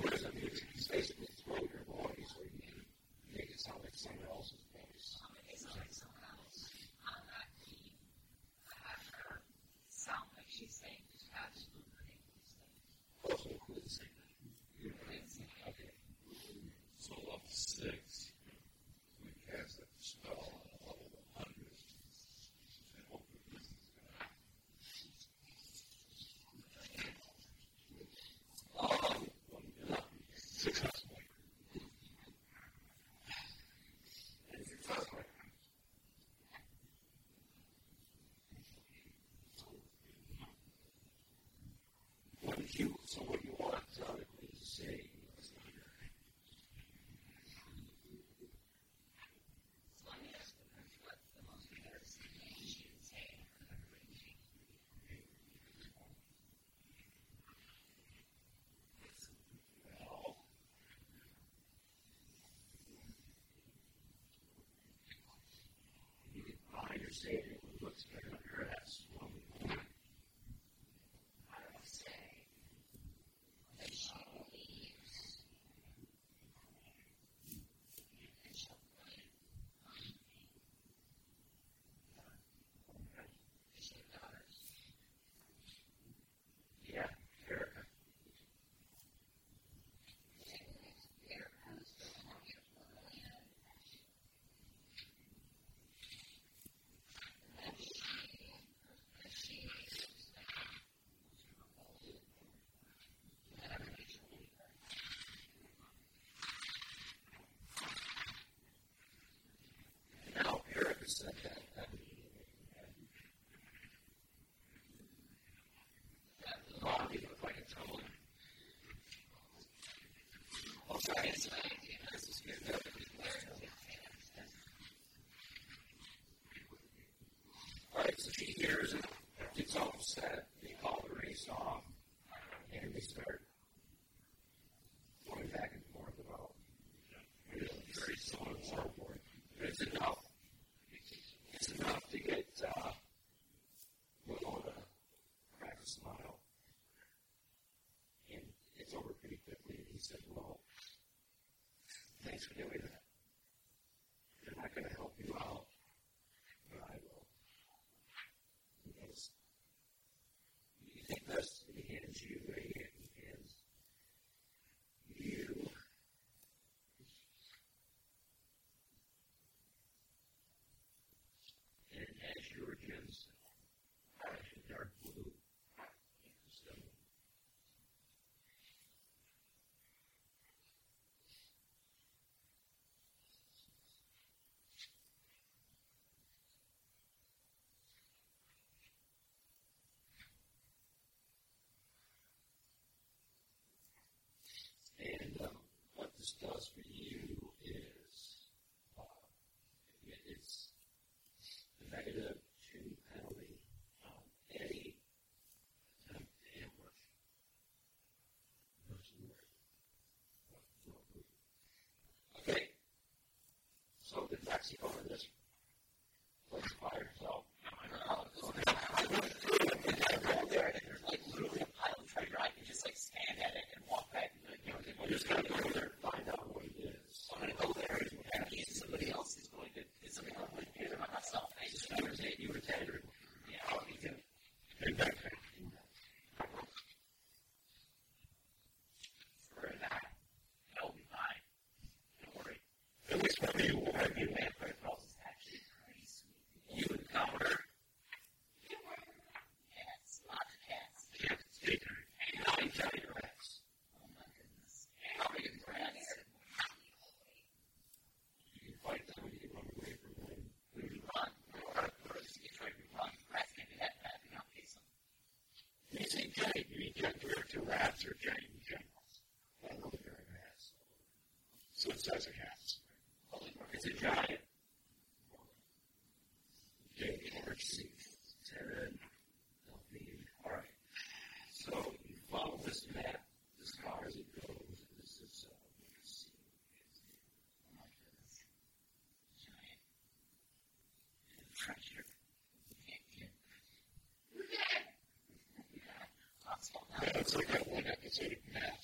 [298.13, 298.25] is a
[298.55, 298.82] mess.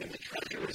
[0.00, 0.66] and the treasurer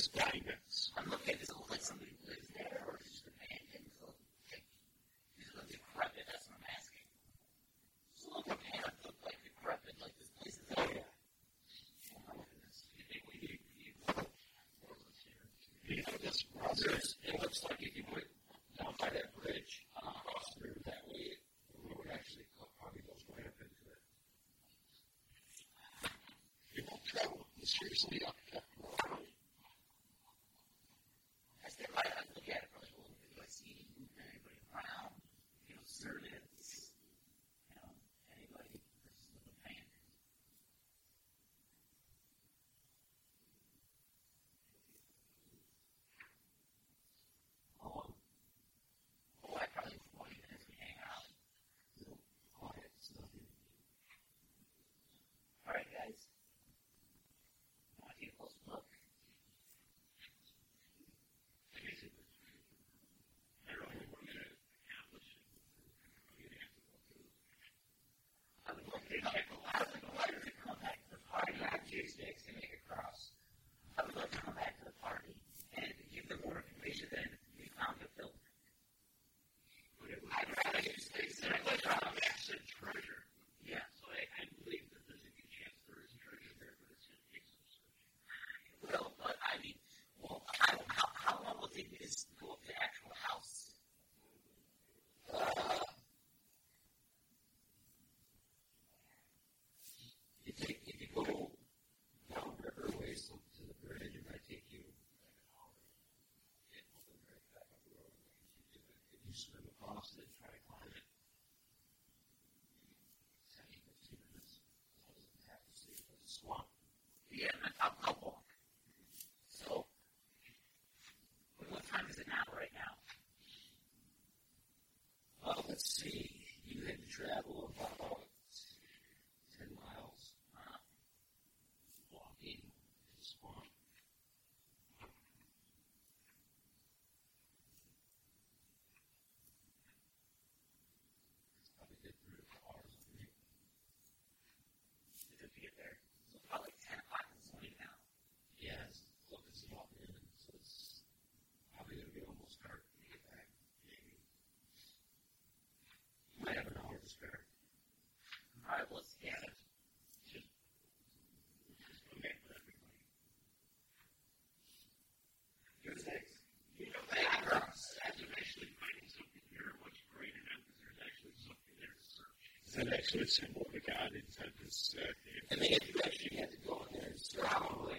[173.09, 174.38] actually assembled the guidance.
[174.39, 175.01] I just, uh,
[175.49, 177.99] and the education you had to go in there is probably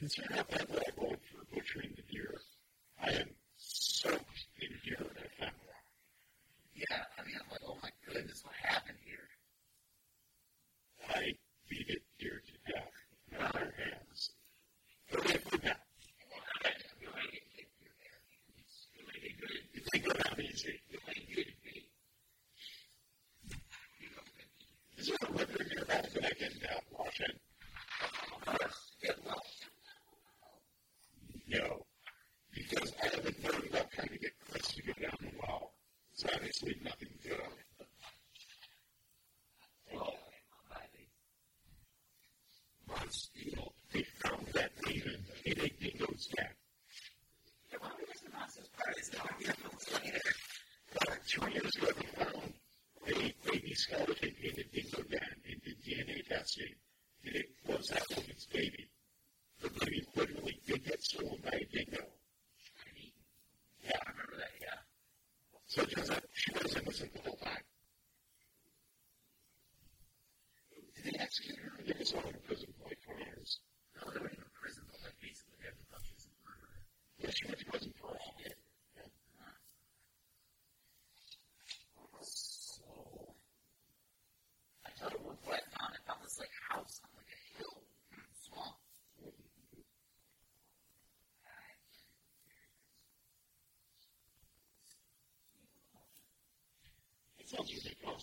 [0.00, 0.89] Because you have that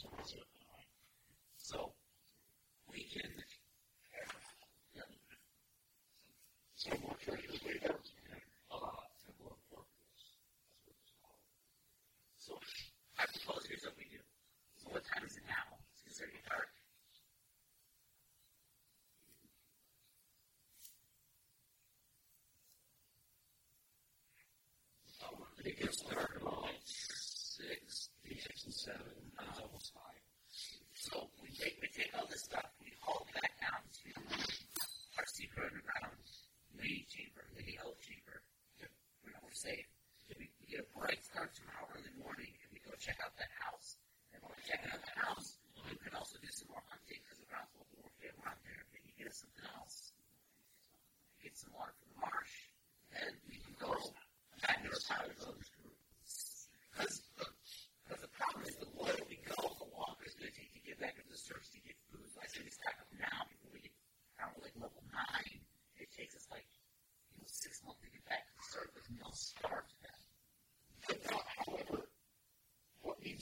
[0.03, 0.47] Thank you.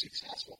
[0.00, 0.58] successful.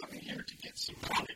[0.00, 1.33] coming here to get some money.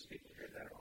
[0.00, 0.79] those people here that are